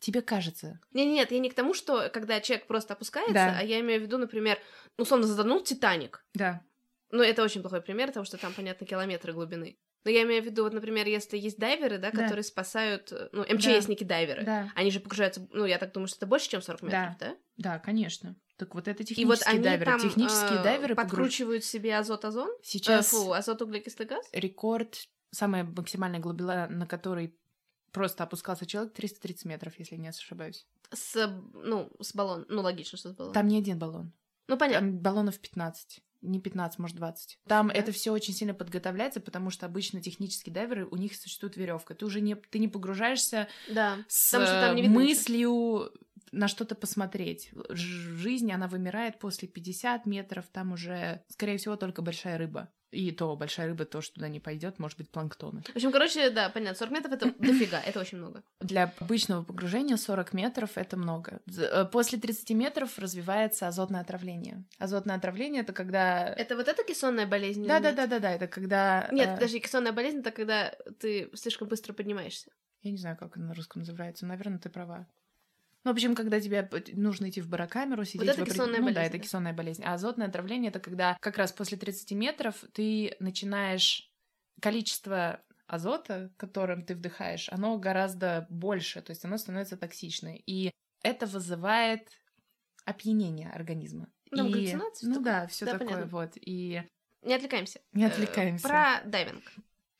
Тебе 0.00 0.22
кажется. 0.22 0.80
Не, 0.94 1.04
нет, 1.04 1.30
я 1.32 1.38
не 1.38 1.50
к 1.50 1.54
тому, 1.54 1.74
что 1.74 2.08
когда 2.08 2.40
человек 2.40 2.66
просто 2.66 2.94
опускается, 2.94 3.34
Да. 3.34 3.58
а 3.58 3.62
я 3.62 3.78
имею 3.80 4.00
в 4.00 4.04
виду, 4.04 4.16
например, 4.16 4.58
ну, 4.96 5.02
условно 5.02 5.26
затонул 5.26 5.62
Титаник. 5.62 6.24
Да. 6.32 6.62
Ну, 7.10 7.22
это 7.22 7.42
очень 7.42 7.60
плохой 7.60 7.82
пример, 7.82 8.06
потому 8.08 8.24
что 8.24 8.38
там, 8.38 8.54
понятно, 8.54 8.86
километры 8.86 9.34
глубины. 9.34 9.76
Но 10.04 10.10
я 10.10 10.22
имею 10.22 10.42
в 10.42 10.46
виду, 10.46 10.64
вот, 10.64 10.72
например, 10.72 11.06
если 11.06 11.36
есть 11.36 11.58
дайверы, 11.58 11.98
да, 11.98 12.10
Да. 12.10 12.22
которые 12.22 12.42
спасают, 12.42 13.12
ну, 13.32 13.44
МЧСники-дайверы. 13.44 14.44
Да. 14.44 14.70
Они 14.74 14.90
же 14.90 15.00
погружаются, 15.00 15.46
ну, 15.52 15.66
я 15.66 15.76
так 15.78 15.92
думаю, 15.92 16.08
что 16.08 16.16
это 16.16 16.26
больше, 16.26 16.48
чем 16.48 16.62
40 16.62 16.82
метров, 16.82 17.18
да? 17.18 17.28
Да, 17.28 17.36
конечно. 17.82 18.36
Так 18.56 18.74
вот 18.74 18.86
это 18.88 19.02
И 19.02 19.06
технические 19.06 19.26
вот 19.26 19.42
они 19.46 19.58
дайверы. 19.64 19.84
там 19.90 20.00
технические 20.00 20.60
э, 20.60 20.62
дайверы 20.62 20.94
погруж- 20.94 20.96
подкручивают 21.08 21.64
себе 21.64 21.96
азот-озон? 21.98 22.48
Э, 22.50 22.54
Сейчас 22.62 23.08
фу, 23.08 23.32
азот-углекислый 23.32 24.06
газ? 24.06 24.24
рекорд, 24.32 25.08
самая 25.30 25.64
максимальная 25.64 26.20
глубина, 26.20 26.68
на 26.68 26.86
которой 26.86 27.34
просто 27.90 28.22
опускался 28.24 28.66
человек, 28.66 28.92
330 28.94 29.44
метров, 29.46 29.78
если 29.78 29.96
не 29.96 30.08
ошибаюсь. 30.08 30.66
С, 30.92 31.16
э, 31.16 31.26
ну, 31.54 31.90
с 32.00 32.14
баллон. 32.14 32.46
Ну, 32.48 32.62
логично, 32.62 32.96
что 32.98 33.08
с 33.10 33.12
баллон. 33.12 33.32
Там 33.32 33.48
не 33.48 33.58
один 33.58 33.78
баллон. 33.78 34.12
Ну, 34.46 34.56
понятно. 34.56 34.88
Там 34.88 34.98
баллонов 34.98 35.38
15. 35.40 36.00
Не 36.24 36.40
15, 36.40 36.78
может, 36.78 36.96
20. 36.96 37.38
Там 37.46 37.68
Да? 37.68 37.74
это 37.74 37.92
все 37.92 38.10
очень 38.10 38.34
сильно 38.34 38.54
подготовляется, 38.54 39.20
потому 39.20 39.50
что 39.50 39.66
обычно 39.66 40.00
технические 40.00 40.52
дайверы, 40.54 40.86
у 40.86 40.96
них 40.96 41.14
существует 41.14 41.56
веревка. 41.56 41.94
Ты 41.94 42.06
уже 42.06 42.20
не, 42.20 42.34
ты 42.34 42.58
не 42.58 42.68
погружаешься 42.68 43.48
Да. 43.68 43.98
с 44.08 44.30
Потому 44.32 44.46
что 44.46 44.60
там 44.60 44.76
не 44.76 44.88
мыслью 44.88 45.92
на 46.32 46.48
что-то 46.48 46.74
посмотреть. 46.74 47.50
Жизнь, 47.70 48.50
она 48.50 48.66
вымирает 48.66 49.18
после 49.18 49.46
50 49.46 50.06
метров, 50.06 50.46
там 50.50 50.72
уже, 50.72 51.22
скорее 51.28 51.58
всего, 51.58 51.76
только 51.76 52.02
большая 52.02 52.38
рыба. 52.38 52.70
И 52.94 53.10
то 53.10 53.34
большая 53.36 53.66
рыба, 53.66 53.84
то, 53.84 54.00
что 54.00 54.14
туда 54.14 54.28
не 54.28 54.40
пойдет, 54.40 54.78
может 54.78 54.98
быть, 54.98 55.10
планктоны. 55.10 55.62
В 55.62 55.76
общем, 55.76 55.90
короче, 55.90 56.30
да, 56.30 56.48
понятно, 56.48 56.78
40 56.78 56.92
метров 56.92 57.12
это 57.12 57.34
дофига, 57.38 57.80
это 57.80 58.00
очень 58.00 58.18
много. 58.18 58.42
Для 58.60 58.92
обычного 59.00 59.42
погружения 59.42 59.96
40 59.96 60.32
метров— 60.32 60.70
это 60.76 60.96
много. 60.96 61.40
Э, 61.56 61.84
После 61.84 62.18
30 62.18 62.50
метров 62.50 62.98
развивается 62.98 63.66
азотное 63.66 64.00
отравление. 64.00 64.64
Азотное 64.78 65.16
отравление— 65.16 65.62
это 65.64 65.72
когда... 65.72 66.28
Это 66.28 66.56
вот 66.56 66.68
эта 66.68 66.84
кессонная 66.84 67.26
болезнь? 67.26 67.64
или 67.64 67.68
нет? 67.68 67.82
Да-да-да-да-да, 67.82 68.32
это 68.32 68.46
когда... 68.46 69.08
Нет, 69.12 69.28
э, 69.30 69.34
подожди, 69.34 69.60
кессонная 69.60 69.92
болезнь 69.92 70.18
это 70.18 70.30
когда 70.30 70.74
ты 71.00 71.30
слишком 71.34 71.68
быстро 71.68 71.92
поднимаешься. 71.92 72.50
Я 72.82 72.90
не 72.90 72.98
знаю, 72.98 73.16
как 73.16 73.36
это 73.36 73.40
на 73.40 73.54
русском 73.54 73.80
называется. 73.80 74.26
Наверное, 74.26 74.58
ты 74.58 74.68
права. 74.68 75.06
Ну, 75.84 75.90
в 75.90 75.94
общем, 75.94 76.14
когда 76.14 76.40
тебе 76.40 76.68
нужно 76.94 77.28
идти 77.28 77.40
в 77.42 77.48
барокамеру, 77.48 78.04
сидеть 78.04 78.28
это 78.28 78.38
в 78.38 78.42
опред- 78.42 78.50
кессонная 78.52 78.80
Ну 78.80 78.86
да, 78.86 78.92
болезнь, 78.94 79.06
это 79.08 79.16
да. 79.18 79.22
кессонная 79.22 79.52
болезнь. 79.52 79.82
А 79.84 79.94
азотное 79.94 80.28
отравление— 80.28 80.68
это 80.70 80.80
когда 80.80 81.16
как 81.20 81.36
раз 81.36 81.52
после 81.52 81.76
30 81.78 82.12
метров 82.12 82.64
ты 82.72 83.16
начинаешь... 83.20 84.10
Количество 84.62 85.42
азота, 85.66 86.30
которым 86.36 86.84
ты 86.86 86.94
вдыхаешь, 86.94 87.48
оно 87.50 87.76
гораздо 87.76 88.46
больше, 88.48 89.02
то 89.02 89.10
есть 89.10 89.24
оно 89.24 89.36
становится 89.36 89.76
токсичное. 89.76 90.40
И 90.46 90.70
это 91.02 91.26
вызывает 91.26 92.08
опьянение 92.84 93.50
организма. 93.50 94.08
Ну, 94.30 94.46
И- 94.46 94.52
галлюцинации, 94.52 95.06
Ну 95.06 95.20
да, 95.20 95.48
все 95.48 95.64
Да, 95.66 95.72
такое 95.72 95.88
понятно. 95.88 96.06
вот. 96.10 96.32
И 96.36 96.82
Не 97.22 97.34
отвлекаемся. 97.34 97.80
Не 97.92 98.04
Э, 98.04 98.06
отвлекаемся. 98.06 98.68
Про 98.68 99.02
дайвинг. 99.04 99.42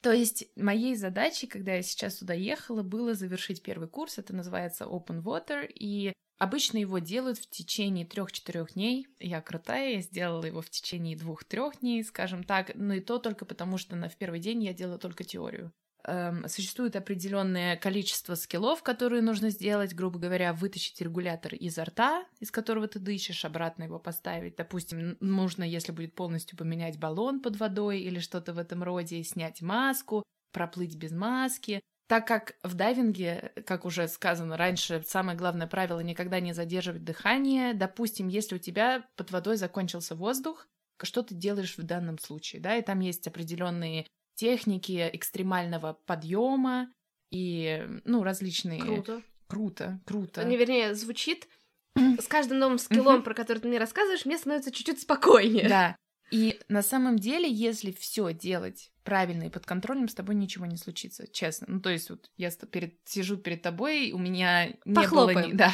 То 0.04 0.12
есть 0.12 0.44
моей 0.54 0.96
задачей, 0.96 1.46
когда 1.46 1.76
я 1.76 1.82
сейчас 1.82 2.16
туда 2.16 2.34
ехала, 2.34 2.82
было 2.82 3.14
завершить 3.14 3.62
первый 3.62 3.88
курс. 3.88 4.18
Это 4.18 4.34
называется 4.34 4.84
Open 4.84 5.22
Water. 5.22 5.66
И 5.66 6.12
обычно 6.36 6.76
его 6.76 6.98
делают 6.98 7.38
в 7.38 7.48
течение 7.48 8.04
трех-четырех 8.04 8.74
дней. 8.74 9.06
Я 9.18 9.40
крутая, 9.40 9.94
я 9.94 10.00
сделала 10.02 10.44
его 10.44 10.60
в 10.60 10.68
течение 10.68 11.16
двух-трех 11.16 11.80
дней, 11.80 12.04
скажем 12.04 12.44
так. 12.44 12.72
Но 12.74 12.92
и 12.92 13.00
то 13.00 13.18
только 13.18 13.46
потому, 13.46 13.78
что 13.78 13.96
на 13.96 14.10
в 14.10 14.16
первый 14.18 14.40
день 14.40 14.62
я 14.64 14.74
делала 14.74 14.98
только 14.98 15.24
теорию. 15.24 15.72
Эм, 16.06 16.46
существует 16.48 16.96
определенное 16.96 17.76
количество 17.76 18.34
скиллов, 18.34 18.82
которые 18.82 19.22
нужно 19.22 19.48
сделать, 19.48 19.94
грубо 19.94 20.18
говоря, 20.18 20.52
вытащить 20.52 21.00
регулятор 21.00 21.54
изо 21.54 21.84
рта, 21.84 22.26
из 22.40 22.50
которого 22.50 22.88
ты 22.88 22.98
дышишь, 22.98 23.44
обратно 23.46 23.84
его 23.84 23.98
поставить. 23.98 24.56
Допустим, 24.56 25.16
нужно, 25.20 25.64
если 25.64 25.92
будет 25.92 26.14
полностью 26.14 26.58
поменять 26.58 26.98
баллон 26.98 27.40
под 27.40 27.56
водой 27.56 28.00
или 28.00 28.18
что-то 28.18 28.52
в 28.52 28.58
этом 28.58 28.82
роде, 28.82 29.22
снять 29.24 29.62
маску, 29.62 30.22
проплыть 30.52 30.96
без 30.96 31.12
маски, 31.12 31.80
Так 32.06 32.26
как 32.26 32.56
в 32.62 32.74
дайвинге, 32.74 33.52
как 33.66 33.86
уже 33.86 34.08
сказано 34.08 34.58
раньше, 34.58 35.02
самое 35.06 35.38
главное 35.38 35.66
правило 35.66 36.00
никогда 36.00 36.38
не 36.38 36.52
задерживать 36.52 37.02
дыхание. 37.04 37.72
Допустим, 37.72 38.28
если 38.28 38.56
у 38.56 38.58
тебя 38.58 39.08
под 39.16 39.30
водой 39.30 39.56
закончился 39.56 40.14
воздух, 40.14 40.66
что 41.02 41.22
ты 41.22 41.34
делаешь 41.34 41.78
в 41.78 41.82
данном 41.82 42.18
случае, 42.18 42.60
да, 42.60 42.76
и 42.76 42.82
там 42.82 43.00
есть 43.00 43.26
определенные 43.26 44.06
техники 44.34 45.10
экстремального 45.12 45.94
подъема 46.06 46.92
и, 47.30 47.86
ну, 48.04 48.22
различные... 48.22 48.80
Круто. 48.80 49.22
Круто, 49.46 50.00
круто. 50.06 50.44
Не, 50.44 50.56
вернее, 50.56 50.94
звучит 50.94 51.48
с 51.96 52.26
каждым 52.26 52.58
новым 52.58 52.78
скиллом, 52.78 53.22
про 53.22 53.34
который 53.34 53.58
ты 53.58 53.68
мне 53.68 53.78
рассказываешь, 53.78 54.24
мне 54.24 54.38
становится 54.38 54.72
чуть-чуть 54.72 55.00
спокойнее. 55.00 55.68
Да. 55.68 55.96
И 56.30 56.58
на 56.68 56.82
самом 56.82 57.18
деле, 57.18 57.48
если 57.50 57.92
все 57.92 58.32
делать 58.32 58.90
правильно 59.04 59.44
и 59.44 59.50
под 59.50 59.66
контролем, 59.66 60.08
с 60.08 60.14
тобой 60.14 60.34
ничего 60.34 60.66
не 60.66 60.76
случится, 60.76 61.30
честно. 61.30 61.66
Ну, 61.68 61.80
то 61.80 61.90
есть 61.90 62.10
вот 62.10 62.30
я 62.36 62.50
перед, 62.50 62.98
сижу 63.04 63.36
перед 63.36 63.62
тобой, 63.62 64.10
у 64.12 64.18
меня 64.18 64.68
не 64.84 64.94
Похлопаем. 64.94 65.40
было, 65.40 65.46
ни- 65.48 65.52
да, 65.56 65.72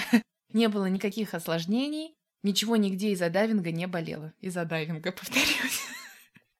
не 0.53 0.68
было 0.68 0.87
никаких 0.87 1.33
осложнений, 1.35 2.14
ничего 2.42 2.77
нигде 2.77 3.12
из-за 3.12 3.31
дайвинга 3.31 3.70
не 3.70 3.87
болело. 3.87 4.35
Из-за 4.40 4.64
дайвинга, 4.64 5.12
повторюсь. 5.12 5.81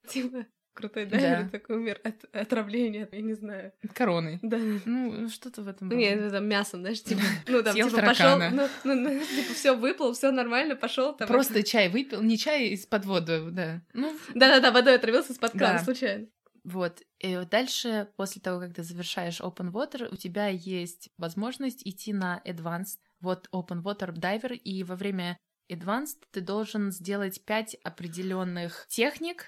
Типа, 0.09 0.47
крутой 0.81 1.07
Да. 1.07 1.19
дайвер 1.19 1.51
такой 1.51 1.77
умер 1.77 2.01
от 2.05 2.25
отравления, 2.35 3.09
я 3.13 3.21
не 3.21 3.35
знаю. 3.35 3.73
Короной. 3.95 4.39
Да. 4.43 4.59
Ну, 4.85 5.29
что-то 5.29 5.63
в 5.63 5.69
этом 5.69 5.89
было. 5.89 5.99
Нет, 5.99 6.31
там 6.33 6.47
мясом, 6.49 6.81
знаешь, 6.81 7.03
типа, 7.03 7.23
ну 7.47 7.63
там, 7.63 7.73
Съел 7.75 7.91
типа, 7.91 8.03
пошел, 8.03 8.39
ну, 8.39 8.69
ну, 8.85 8.95
ну, 8.95 9.11
типа, 9.37 9.55
все 9.55 9.77
выплыл, 9.77 10.13
все 10.13 10.31
нормально, 10.31 10.77
пошел 10.77 11.15
там. 11.15 11.29
Просто 11.29 11.63
чай 11.63 11.89
выпил, 11.89 12.23
не 12.23 12.37
чай 12.39 12.69
из-под 12.69 13.05
воды, 13.05 13.51
да. 13.51 13.83
Ну, 13.93 14.17
Да-да-да, 14.35 14.71
водой 14.73 14.97
отравился 14.97 15.33
из-под 15.33 15.53
крана, 15.53 15.79
Да. 15.79 15.85
случайно. 15.85 16.27
Вот. 16.65 17.01
И 17.19 17.37
вот 17.37 17.49
дальше, 17.49 18.09
после 18.17 18.43
того, 18.43 18.61
как 18.61 18.75
ты 18.75 18.83
завершаешь 18.83 19.41
Open 19.41 19.71
Water, 19.73 20.09
у 20.13 20.17
тебя 20.17 20.49
есть 20.49 21.09
возможность 21.17 21.87
идти 21.87 22.13
на 22.13 22.43
Advanced, 22.45 22.99
вот 23.21 23.49
Open 23.55 23.83
Water 23.83 24.13
Diver, 24.13 24.55
и 24.55 24.85
во 24.85 24.95
время 24.97 25.39
Advanced 25.73 26.19
ты 26.33 26.41
должен 26.41 26.91
сделать 26.91 27.45
пять 27.45 27.77
определенных 27.83 28.87
техник, 28.89 29.47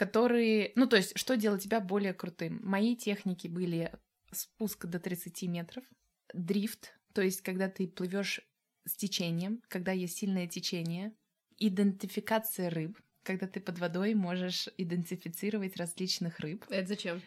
которые... 0.00 0.72
Ну, 0.76 0.86
то 0.86 0.96
есть, 0.96 1.12
что 1.14 1.36
делает 1.36 1.60
тебя 1.60 1.78
более 1.78 2.14
крутым? 2.14 2.58
Мои 2.62 2.96
техники 2.96 3.48
были 3.48 3.92
спуск 4.32 4.86
до 4.86 4.98
30 4.98 5.42
метров, 5.42 5.84
дрифт, 6.32 6.98
то 7.12 7.20
есть, 7.20 7.42
когда 7.42 7.68
ты 7.68 7.86
плывешь 7.86 8.40
с 8.86 8.96
течением, 8.96 9.60
когда 9.68 9.92
есть 9.92 10.16
сильное 10.16 10.46
течение, 10.46 11.12
идентификация 11.58 12.70
рыб, 12.70 12.98
когда 13.24 13.46
ты 13.46 13.60
под 13.60 13.78
водой 13.78 14.14
можешь 14.14 14.70
идентифицировать 14.78 15.76
различных 15.76 16.40
рыб. 16.40 16.64
Это 16.70 16.88
зачем? 16.88 17.20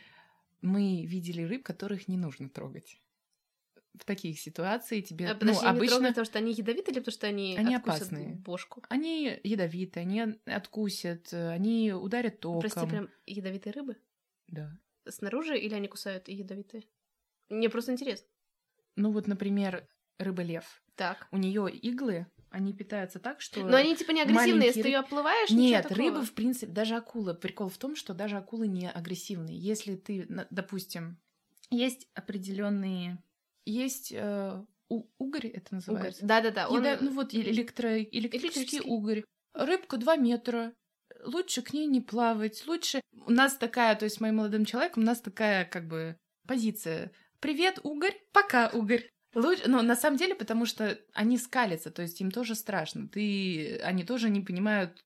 Мы 0.62 1.06
видели 1.06 1.44
рыб, 1.44 1.64
которых 1.64 2.08
не 2.08 2.18
нужно 2.18 2.50
трогать. 2.50 2.98
В 3.96 4.06
таких 4.06 4.40
ситуациях 4.40 5.06
тебе, 5.06 5.28
А, 5.28 5.34
ну, 5.34 5.40
подожди, 5.40 5.62
не 5.62 5.68
обычно 5.70 6.08
потому 6.08 6.26
что 6.26 6.40
они 6.40 6.52
ядовиты 6.54 6.92
или 6.92 7.00
потому 7.00 7.14
что 7.14 7.28
они, 7.28 7.56
Они 7.58 7.76
опасные. 7.76 8.36
бошку? 8.36 8.82
они 8.90 9.40
ядовиты, 9.44 10.00
они 10.00 10.40
откусят, 10.46 11.32
они 11.32 11.94
ударят 11.94 12.40
током. 12.40 12.62
Прости, 12.62 12.88
прям 12.88 13.10
ядовитые 13.28 13.74
рыбы? 13.74 13.98
Да. 14.48 14.76
Снаружи 15.08 15.58
или 15.58 15.76
они 15.76 15.88
кусают 15.88 16.28
и 16.28 16.34
ядовитые? 16.34 16.86
Мне 17.50 17.70
просто 17.70 17.92
интересно. 17.92 18.28
Ну 18.96 19.12
вот, 19.12 19.28
например, 19.28 19.88
рыба-лев. 20.18 20.82
Так. 20.96 21.28
У 21.32 21.38
нее 21.38 21.70
иглы, 21.72 22.26
они 22.50 22.74
питаются 22.74 23.20
так, 23.20 23.42
что... 23.42 23.62
Но 23.64 23.78
они 23.78 23.96
типа 23.96 24.12
не 24.12 24.22
агрессивные, 24.22 24.68
если 24.68 24.80
маленькие 24.80 24.84
ты 24.84 24.90
ее 24.90 24.98
оплываешь, 25.00 25.50
Нет, 25.50 25.86
ничего 25.86 25.96
рыбы, 25.96 26.10
такого. 26.12 26.26
в 26.26 26.34
принципе, 26.34 26.72
даже 26.72 26.96
акула. 26.96 27.34
Прикол 27.34 27.70
в 27.70 27.78
том, 27.78 27.96
что 27.96 28.14
даже 28.14 28.38
акулы 28.38 28.68
не 28.68 28.90
агрессивные. 28.90 29.58
Если 29.58 29.96
ты, 29.96 30.28
допустим, 30.50 31.18
есть 31.70 32.08
определенные... 32.14 33.24
Есть 33.66 34.12
э, 34.12 34.64
у- 34.90 35.08
угорь, 35.18 35.48
это 35.48 35.76
называется. 35.76 36.26
Да-да-да. 36.26 36.68
он- 36.70 36.84
Еда- 36.84 36.98
ну 37.02 37.12
вот 37.12 37.34
электро... 37.34 38.00
электрический 38.02 38.18
Электрический. 38.48 38.82
угорь. 38.90 39.24
Рыбка 39.54 39.98
2 39.98 40.16
метра. 40.18 40.74
Лучше 41.26 41.62
к 41.62 41.74
ней 41.74 41.86
не 41.86 42.02
плавать. 42.02 42.66
Лучше... 42.68 43.02
У 43.26 43.32
нас 43.32 43.56
такая, 43.56 43.96
то 43.96 44.04
есть 44.06 44.18
с 44.18 44.20
моим 44.20 44.38
молодым 44.38 44.66
человеком, 44.66 45.04
у 45.04 45.06
нас 45.06 45.22
такая 45.22 45.66
как 45.66 45.88
бы 45.88 46.18
позиция. 46.48 47.12
Привет, 47.40 47.80
угорь. 47.84 48.16
Пока, 48.34 48.70
угорь. 48.70 49.08
Лучше, 49.36 49.64
но 49.68 49.82
на 49.82 49.96
самом 49.96 50.18
деле, 50.18 50.36
потому 50.36 50.66
что 50.66 51.00
они 51.14 51.38
скалятся, 51.38 51.90
то 51.92 52.02
есть 52.02 52.20
им 52.22 52.30
тоже 52.32 52.56
страшно. 52.56 53.08
Ты, 53.08 53.80
они 53.84 54.04
тоже 54.04 54.30
не 54.30 54.42
понимают, 54.42 55.04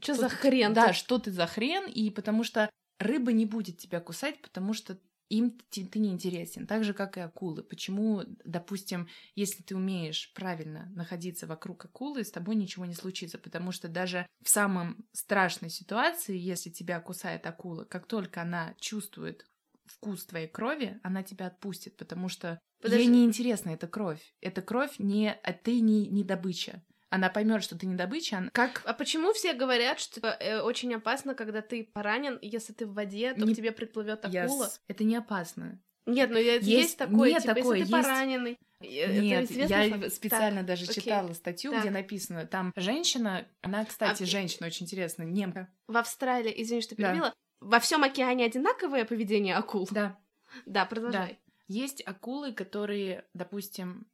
Что 0.00 0.14
что 0.14 0.22
за 0.22 0.28
хрен? 0.28 0.72
Да, 0.72 0.92
что 0.92 1.18
ты 1.18 1.30
за 1.30 1.46
хрен, 1.46 1.86
и 1.86 2.10
потому 2.10 2.44
что 2.44 2.70
рыба 2.98 3.32
не 3.32 3.44
будет 3.46 3.78
тебя 3.78 4.00
кусать, 4.00 4.40
потому 4.40 4.72
что 4.72 4.98
им 5.28 5.58
ти- 5.70 5.86
ты 5.86 5.98
не 5.98 6.10
интересен, 6.10 6.66
так 6.66 6.84
же, 6.84 6.94
как 6.94 7.16
и 7.16 7.20
акулы. 7.20 7.62
Почему, 7.62 8.22
допустим, 8.44 9.08
если 9.34 9.62
ты 9.62 9.76
умеешь 9.76 10.32
правильно 10.34 10.90
находиться 10.94 11.46
вокруг 11.46 11.84
акулы, 11.84 12.24
с 12.24 12.30
тобой 12.30 12.56
ничего 12.56 12.84
не 12.86 12.94
случится, 12.94 13.38
потому 13.38 13.72
что 13.72 13.88
даже 13.88 14.26
в 14.42 14.48
самом 14.48 15.04
страшной 15.12 15.70
ситуации, 15.70 16.36
если 16.36 16.70
тебя 16.70 17.00
кусает 17.00 17.46
акула, 17.46 17.84
как 17.84 18.06
только 18.06 18.42
она 18.42 18.74
чувствует 18.80 19.44
вкус 19.86 20.26
твоей 20.26 20.48
крови, 20.48 20.98
она 21.02 21.22
тебя 21.22 21.46
отпустит, 21.46 21.96
потому 21.96 22.28
что 22.28 22.58
Подожди. 22.80 23.04
ей 23.04 23.10
не 23.10 23.24
интересна 23.24 23.70
эта 23.70 23.88
кровь. 23.88 24.34
Эта 24.40 24.62
кровь 24.62 24.98
не, 24.98 25.32
а 25.32 25.52
ты 25.52 25.80
не, 25.80 26.06
не 26.08 26.24
добыча. 26.24 26.82
Она 27.10 27.30
поймет, 27.30 27.62
что 27.62 27.76
ты 27.78 27.86
не 27.86 27.94
добыча, 27.94 28.36
она- 28.38 28.50
как 28.52 28.82
А 28.84 28.92
почему 28.92 29.32
все 29.32 29.54
говорят, 29.54 29.98
что 29.98 30.20
э, 30.28 30.60
очень 30.60 30.94
опасно, 30.94 31.34
когда 31.34 31.62
ты 31.62 31.84
поранен, 31.92 32.38
если 32.42 32.72
ты 32.74 32.84
в 32.86 32.92
воде, 32.92 33.32
то 33.34 33.46
Не- 33.46 33.54
к 33.54 33.56
тебе 33.56 33.72
приплывет 33.72 34.24
акула? 34.24 34.66
с- 34.66 34.80
Это 34.88 35.04
не 35.04 35.16
опасно. 35.16 35.78
Нет, 36.04 36.30
ну 36.30 36.38
есть, 36.38 36.66
Есть- 36.66 36.98
такое, 36.98 37.30
нет, 37.30 37.42
типа, 37.42 37.54
такое, 37.54 37.78
если 37.78 37.90
ты 37.92 37.96
есть. 37.98 38.08
пораненный. 38.08 38.58
э, 38.80 39.20
Нет, 39.20 39.50
я 39.50 39.90
факт. 39.90 40.12
специально 40.14 40.58
Так, 40.58 40.66
даже 40.66 40.84
окей. 40.84 41.02
читала 41.02 41.32
статью, 41.32 41.72
Так. 41.72 41.80
где 41.80 41.90
написано, 41.90 42.46
там 42.46 42.72
женщина, 42.76 43.46
она, 43.62 43.84
кстати, 43.84 44.22
А- 44.22 44.26
женщина 44.26 44.66
очень 44.68 44.86
интересная, 44.86 45.26
немка. 45.26 45.68
В 45.86 45.96
Австралии, 45.96 46.52
извини, 46.62 46.80
что 46.82 46.94
Да. 46.96 47.08
перебила, 47.10 47.34
во 47.60 47.80
всем 47.80 48.04
океане 48.04 48.44
одинаковое 48.44 49.04
поведение 49.04 49.56
акул? 49.56 49.88
Да. 49.90 50.16
Да, 50.64 50.84
продолжай. 50.86 51.38
Есть 51.66 52.02
акулы, 52.06 52.52
которые, 52.52 53.24
допустим, 53.34 54.06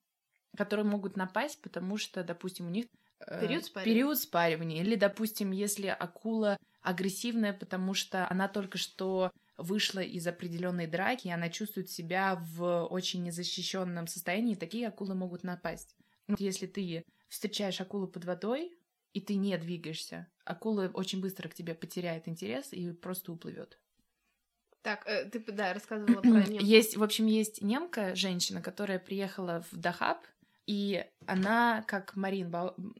которые 0.56 0.86
могут 0.86 1.16
напасть, 1.16 1.60
потому 1.62 1.96
что, 1.96 2.22
допустим, 2.24 2.66
у 2.66 2.70
них 2.70 2.86
э, 3.20 3.40
Период 3.40 3.64
спаривания. 3.64 3.94
период 3.94 4.18
спаривания. 4.18 4.82
Или, 4.82 4.94
допустим, 4.94 5.50
если 5.50 5.86
акула 5.86 6.58
агрессивная, 6.82 7.52
потому 7.52 7.94
что 7.94 8.28
она 8.28 8.48
только 8.48 8.78
что 8.78 9.30
вышла 9.56 10.00
из 10.00 10.26
определенной 10.26 10.86
драки, 10.86 11.28
и 11.28 11.30
она 11.30 11.48
чувствует 11.48 11.90
себя 11.90 12.36
в 12.54 12.84
очень 12.86 13.22
незащищенном 13.22 14.06
состоянии, 14.06 14.54
такие 14.54 14.88
акулы 14.88 15.14
могут 15.14 15.44
напасть. 15.44 15.96
Вот 16.26 16.40
Если 16.40 16.66
ты 16.66 17.04
встречаешь 17.28 17.80
акулу 17.80 18.08
под 18.08 18.24
водой, 18.24 18.76
и 19.12 19.20
ты 19.20 19.36
не 19.36 19.56
двигаешься, 19.58 20.26
акула 20.44 20.90
очень 20.92 21.20
быстро 21.20 21.48
к 21.48 21.54
тебе 21.54 21.74
потеряет 21.74 22.28
интерес 22.28 22.72
и 22.72 22.90
просто 22.92 23.32
уплывет. 23.32 23.78
Так, 24.82 25.06
э, 25.06 25.24
ты, 25.30 25.40
да, 25.52 25.72
рассказывала 25.72 26.20
про 26.20 26.46
немку. 26.46 26.64
Есть, 26.64 26.96
в 26.96 27.02
общем, 27.02 27.26
есть 27.26 27.62
немка, 27.62 28.14
женщина, 28.14 28.60
которая 28.60 28.98
приехала 28.98 29.64
в 29.70 29.76
Дахаб, 29.76 30.18
и 30.66 31.04
она 31.26 31.82
как 31.86 32.16
марин 32.16 32.52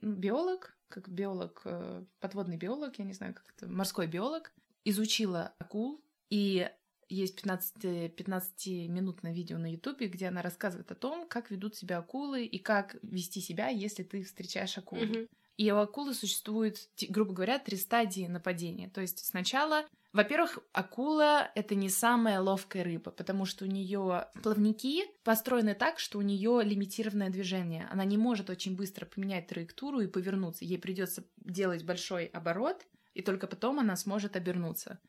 биолог, 0.03 0.77
как 0.88 1.09
биолог, 1.09 1.62
э, 1.64 2.05
подводный 2.20 2.57
биолог, 2.57 2.98
я 2.98 3.05
не 3.05 3.14
знаю, 3.14 3.35
как 3.35 3.53
это, 3.57 3.70
морской 3.70 4.07
биолог, 4.07 4.53
изучила 4.85 5.55
акул, 5.59 6.00
и 6.31 6.70
есть 7.09 7.37
15, 7.37 7.85
15-минутное 8.16 9.33
видео 9.33 9.59
на 9.59 9.70
Ютубе, 9.72 10.09
где 10.09 10.29
она 10.29 10.42
рассказывает 10.42 10.90
о 10.90 10.94
том, 10.94 11.27
как 11.29 11.50
ведут 11.50 11.77
себя 11.77 11.98
акулы 11.98 12.44
и 12.44 12.59
как 12.59 12.96
вести 13.03 13.40
себя, 13.40 13.68
если 13.68 14.03
ты 14.03 14.22
встречаешь 14.22 14.79
акулу. 14.79 15.05
Мгм. 15.05 15.29
И 15.57 15.70
у 15.70 15.77
акулы 15.77 16.14
существует, 16.14 16.88
грубо 17.09 17.33
говоря, 17.33 17.59
три 17.59 17.77
стадии 17.77 18.27
нападения. 18.27 18.88
То 18.88 19.00
есть 19.00 19.25
сначала, 19.25 19.87
во-первых, 20.15 20.60
акула 20.73 21.50
это 21.56 21.75
не 21.75 21.88
самая 21.88 22.40
ловкая 22.40 22.85
рыба, 22.85 23.10
потому 23.10 23.46
что 23.46 23.65
у 23.65 23.69
нее 23.69 24.29
плавники 24.44 25.02
построены 25.25 25.75
так, 25.75 25.98
что 25.98 26.19
у 26.19 26.23
нее 26.23 26.62
лимитированное 26.65 27.31
движение. 27.31 27.88
Она 27.90 28.04
не 28.04 28.17
может 28.17 28.48
очень 28.48 28.77
быстро 28.77 29.06
поменять 29.06 29.48
траекторию 29.48 30.02
и 30.02 30.10
повернуться. 30.10 30.65
Ей 30.65 30.79
придется 30.79 31.25
делать 31.38 31.85
большой 31.85 32.27
оборот, 32.27 32.87
и 33.12 33.23
только 33.23 33.48
потом 33.48 33.81
она 33.81 33.96
сможет 33.96 34.37
обернуться. 34.37 35.00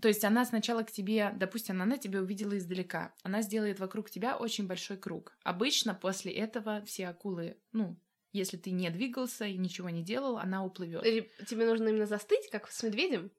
То 0.00 0.08
есть 0.08 0.24
она 0.24 0.46
сначала 0.46 0.82
к 0.82 0.90
тебе, 0.90 1.34
допустим, 1.36 1.82
она 1.82 1.98
тебя 1.98 2.20
увидела 2.20 2.56
издалека, 2.56 3.14
она 3.22 3.42
сделает 3.42 3.80
вокруг 3.80 4.10
тебя 4.10 4.34
очень 4.34 4.66
большой 4.66 4.96
круг. 4.96 5.36
Обычно 5.42 5.94
после 5.94 6.32
этого 6.32 6.82
все 6.86 7.08
акулы, 7.08 7.58
ну, 7.72 8.00
если 8.32 8.56
ты 8.56 8.70
не 8.70 8.88
двигался 8.88 9.44
и 9.44 9.58
ничего 9.58 9.90
не 9.90 10.02
делал, 10.02 10.38
она 10.38 10.64
уплывет. 10.64 11.02
Тебе 11.46 11.66
нужно 11.66 11.88
именно 11.88 12.06
застыть, 12.06 12.48
как 12.50 12.70
с 12.70 12.82
медведем? 12.82 13.30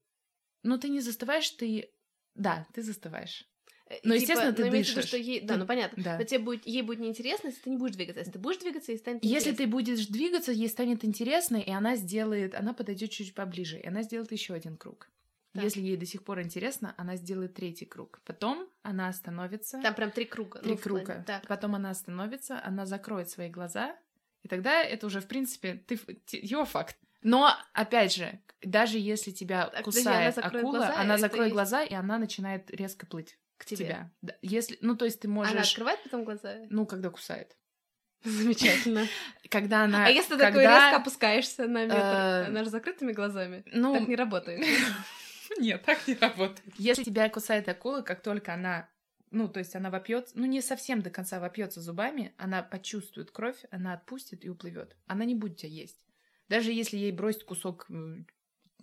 Но 0.66 0.78
ты 0.78 0.89
не 0.89 0.99
застываешь, 0.99 1.49
ты... 1.51 1.89
Да, 2.34 2.66
ты 2.74 2.82
застываешь. 2.82 3.47
Э, 3.88 3.95
Ну, 4.03 4.13
и 4.16 4.18
естественно, 4.20 4.51
ты 4.51 4.63
ну, 4.66 4.72
в 4.72 4.74
виду, 4.74 4.84
дышишь. 4.84 5.05
что 5.05 5.18
ей... 5.18 5.41
Да, 5.41 5.53
Ты- 5.53 5.59
ну 5.59 5.66
понятно. 5.68 6.03
да. 6.03 6.18
Но 6.18 6.24
тебе 6.24 6.39
будет, 6.39 6.66
ей 6.66 6.82
будет 6.82 6.99
неинтересно, 6.99 7.47
если 7.49 7.61
ты 7.61 7.70
не 7.70 7.78
будешь 7.78 7.95
двигаться. 7.95 8.20
Если 8.22 8.32
ты 8.32 8.39
будешь 8.39 8.57
двигаться, 8.57 8.91
ей 8.91 8.97
станет 8.97 9.24
Если 9.24 9.36
интересно. 9.51 9.57
ты 9.57 9.68
будешь 9.68 10.07
двигаться, 10.07 10.51
ей 10.51 10.68
станет 10.70 11.05
интересно, 11.05 11.57
и 11.57 11.70
она 11.70 11.95
сделает, 11.95 12.55
она 12.55 12.74
подойдет 12.74 13.11
чуть 13.11 13.34
поближе, 13.36 13.80
и 13.80 13.88
она 13.88 14.01
сделает 14.01 14.32
еще 14.32 14.53
один 14.55 14.76
круг. 14.76 15.09
Так. 15.53 15.63
Если 15.63 15.82
ей 15.82 15.95
до 15.97 16.05
сих 16.05 16.24
пор 16.24 16.41
интересно, 16.41 16.93
она 16.97 17.16
сделает 17.16 17.53
третий 17.53 17.86
круг. 17.86 18.22
Потом 18.26 18.68
она 18.82 19.07
остановится. 19.07 19.80
Там 19.82 19.93
прям 19.93 20.11
три 20.11 20.26
круга. 20.26 20.59
три 20.59 20.72
ну, 20.72 20.78
в 20.78 20.82
плане- 20.82 21.05
круга. 21.05 21.24
Так. 21.26 21.47
Потом 21.47 21.76
она 21.76 21.91
остановится, 21.91 22.59
она 22.66 22.86
закроет 22.86 23.30
свои 23.30 23.49
глаза, 23.49 23.95
и 24.41 24.47
тогда 24.47 24.84
это 24.84 25.05
уже, 25.07 25.22
в 25.22 25.28
принципе, 25.28 25.76
ты, 25.88 25.97
его 26.32 26.66
факт. 26.66 26.97
Но, 27.28 27.51
опять 27.73 28.13
же, 28.13 28.39
даже 28.61 28.99
если 28.99 29.32
тебя 29.32 29.65
подожди, 29.65 29.84
кусает 29.84 30.38
она 30.38 30.47
акула, 30.47 30.78
глаза, 30.78 30.95
она 30.99 31.17
закроет 31.17 31.45
есть- 31.45 31.53
глаза, 31.53 31.84
и 31.84 31.93
она 31.95 32.19
начинает 32.19 32.69
резко 32.69 33.07
плыть 33.07 33.39
К 33.57 33.65
тебе. 33.65 33.86
тебя. 33.86 34.11
Да, 34.21 34.36
Если, 34.43 34.78
ну, 34.82 34.95
то 34.95 35.05
есть 35.05 35.21
ты 35.21 35.28
можешь... 35.28 35.51
Она 35.53 35.61
открывает 35.63 36.03
потом 36.03 36.23
глаза? 36.23 36.55
Ну, 36.69 36.86
когда 36.86 37.09
кусает. 37.09 37.57
Замечательно. 38.23 39.07
Когда 39.49 39.86
она... 39.86 40.05
А 40.05 40.09
если 40.09 40.34
ты 40.36 40.38
такой 40.39 40.63
когда- 40.65 40.86
резко 40.86 41.01
опускаешься 41.01 41.67
на 41.67 41.86
метр, 41.86 41.95
Э, 41.97 42.45
она 42.47 42.63
же 42.63 42.69
закрытыми 42.69 43.11
глазами? 43.11 43.63
Ну, 43.73 43.97
Так 43.97 44.07
не 44.07 44.15
работает. 44.15 44.63
Нет, 45.57 45.84
так 45.84 46.07
не 46.07 46.13
работает. 46.15 46.61
Если 46.78 47.03
тебя 47.03 47.28
кусает 47.30 47.67
акула, 47.67 48.01
как 48.01 48.21
только 48.21 48.53
она, 48.53 48.88
ну, 49.32 49.47
то 49.47 49.57
есть 49.59 49.76
она 49.76 49.89
вопьется, 49.89 50.38
ну, 50.38 50.45
не 50.45 50.61
совсем 50.61 51.01
до 51.01 51.09
конца 51.09 51.39
вопьется 51.39 51.82
зубами, 51.82 52.34
она 52.38 52.61
почувствует 52.61 53.32
кровь, 53.32 53.57
она 53.71 53.93
отпустит 53.93 54.45
и 54.45 54.49
уплывет. 54.49 54.95
Она 55.07 55.26
не 55.26 55.34
будет 55.34 55.57
тебя 55.57 55.69
есть. 55.71 56.05
Даже 56.47 56.71
если 56.71 56.97
ей 56.97 57.11
бросить 57.11 57.43
кусок, 57.45 57.85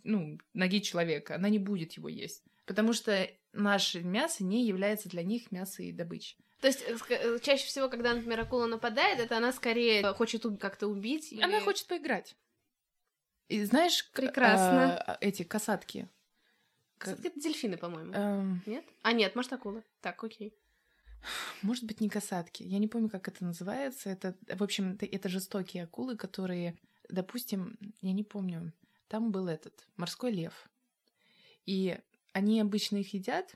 ну, 0.04 0.38
ноги 0.52 0.80
человека, 0.80 1.36
она 1.36 1.48
не 1.48 1.58
будет 1.58 1.92
его 1.92 2.08
есть. 2.08 2.42
Потому 2.66 2.92
что 2.92 3.28
наше 3.52 4.00
мясо 4.02 4.44
не 4.44 4.66
является 4.66 5.08
для 5.08 5.22
них 5.22 5.50
мясом 5.52 5.84
и 5.86 5.92
добычей. 5.92 6.36
То 6.60 6.68
есть 6.68 6.82
э, 6.82 6.96
э, 7.10 7.38
чаще 7.40 7.66
всего, 7.66 7.88
когда, 7.88 8.14
например, 8.14 8.40
акула 8.40 8.66
нападает, 8.66 9.18
это 9.18 9.36
она 9.36 9.52
скорее 9.52 10.00
э, 10.02 10.14
хочет 10.14 10.44
как-то 10.60 10.86
убить. 10.86 11.32
Она 11.42 11.58
или- 11.58 11.64
хочет 11.64 11.86
поиграть. 11.88 12.36
И 13.48 13.62
знаешь, 13.64 14.08
Прекрасно. 14.12 14.96
а, 14.96 15.18
эти 15.20 15.42
касатки. 15.42 16.08
К- 16.98 17.04
Кстати, 17.06 17.26
это 17.26 17.40
дельфины, 17.40 17.76
по-моему. 17.76 18.12
эм, 18.14 18.62
Нет? 18.64 18.84
А, 19.02 19.12
нет, 19.12 19.34
может, 19.34 19.52
акула. 19.52 19.82
Так, 20.00 20.22
окей. 20.22 20.54
Может 21.62 21.84
быть, 21.84 22.00
не 22.00 22.08
касатки. 22.08 22.62
Я 22.62 22.78
не 22.78 22.88
помню, 22.88 23.10
как 23.10 23.28
это 23.28 23.44
называется. 23.44 24.08
Это, 24.10 24.36
в 24.48 24.62
общем, 24.62 24.92
это, 24.92 25.06
это 25.06 25.28
жестокие 25.28 25.84
акулы, 25.84 26.16
которые, 26.16 26.78
допустим, 27.12 27.78
я 28.00 28.12
не 28.12 28.24
помню, 28.24 28.72
там 29.08 29.30
был 29.30 29.48
этот 29.48 29.86
морской 29.96 30.32
лев. 30.32 30.68
И 31.66 31.98
они 32.32 32.60
обычно 32.60 32.96
их 32.96 33.14
едят, 33.14 33.54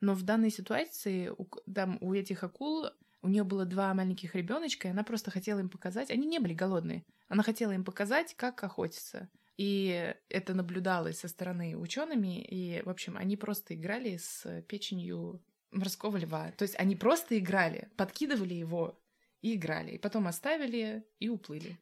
но 0.00 0.14
в 0.14 0.22
данной 0.22 0.50
ситуации 0.50 1.28
у, 1.28 1.46
там, 1.72 1.98
у 2.00 2.14
этих 2.14 2.44
акул 2.44 2.86
у 3.20 3.28
нее 3.28 3.42
было 3.42 3.64
два 3.64 3.92
маленьких 3.94 4.34
ребеночка, 4.34 4.88
и 4.88 4.90
она 4.92 5.02
просто 5.02 5.30
хотела 5.30 5.58
им 5.58 5.68
показать. 5.68 6.10
Они 6.10 6.26
не 6.26 6.38
были 6.38 6.54
голодные. 6.54 7.04
Она 7.26 7.42
хотела 7.42 7.72
им 7.72 7.84
показать, 7.84 8.34
как 8.34 8.62
охотиться. 8.62 9.28
И 9.56 10.14
это 10.28 10.54
наблюдалось 10.54 11.18
со 11.18 11.28
стороны 11.28 11.76
учеными. 11.76 12.40
И, 12.40 12.80
в 12.84 12.88
общем, 12.88 13.16
они 13.16 13.36
просто 13.36 13.74
играли 13.74 14.18
с 14.18 14.62
печенью 14.68 15.42
морского 15.72 16.16
льва. 16.16 16.52
То 16.52 16.62
есть 16.62 16.76
они 16.78 16.94
просто 16.94 17.38
играли, 17.38 17.88
подкидывали 17.96 18.54
его 18.54 19.00
и 19.42 19.56
играли. 19.56 19.92
И 19.92 19.98
потом 19.98 20.28
оставили 20.28 21.04
и 21.18 21.28
уплыли. 21.28 21.78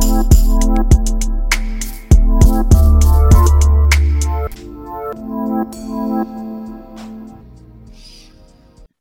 Thank 0.00 0.32
you. 6.44 6.49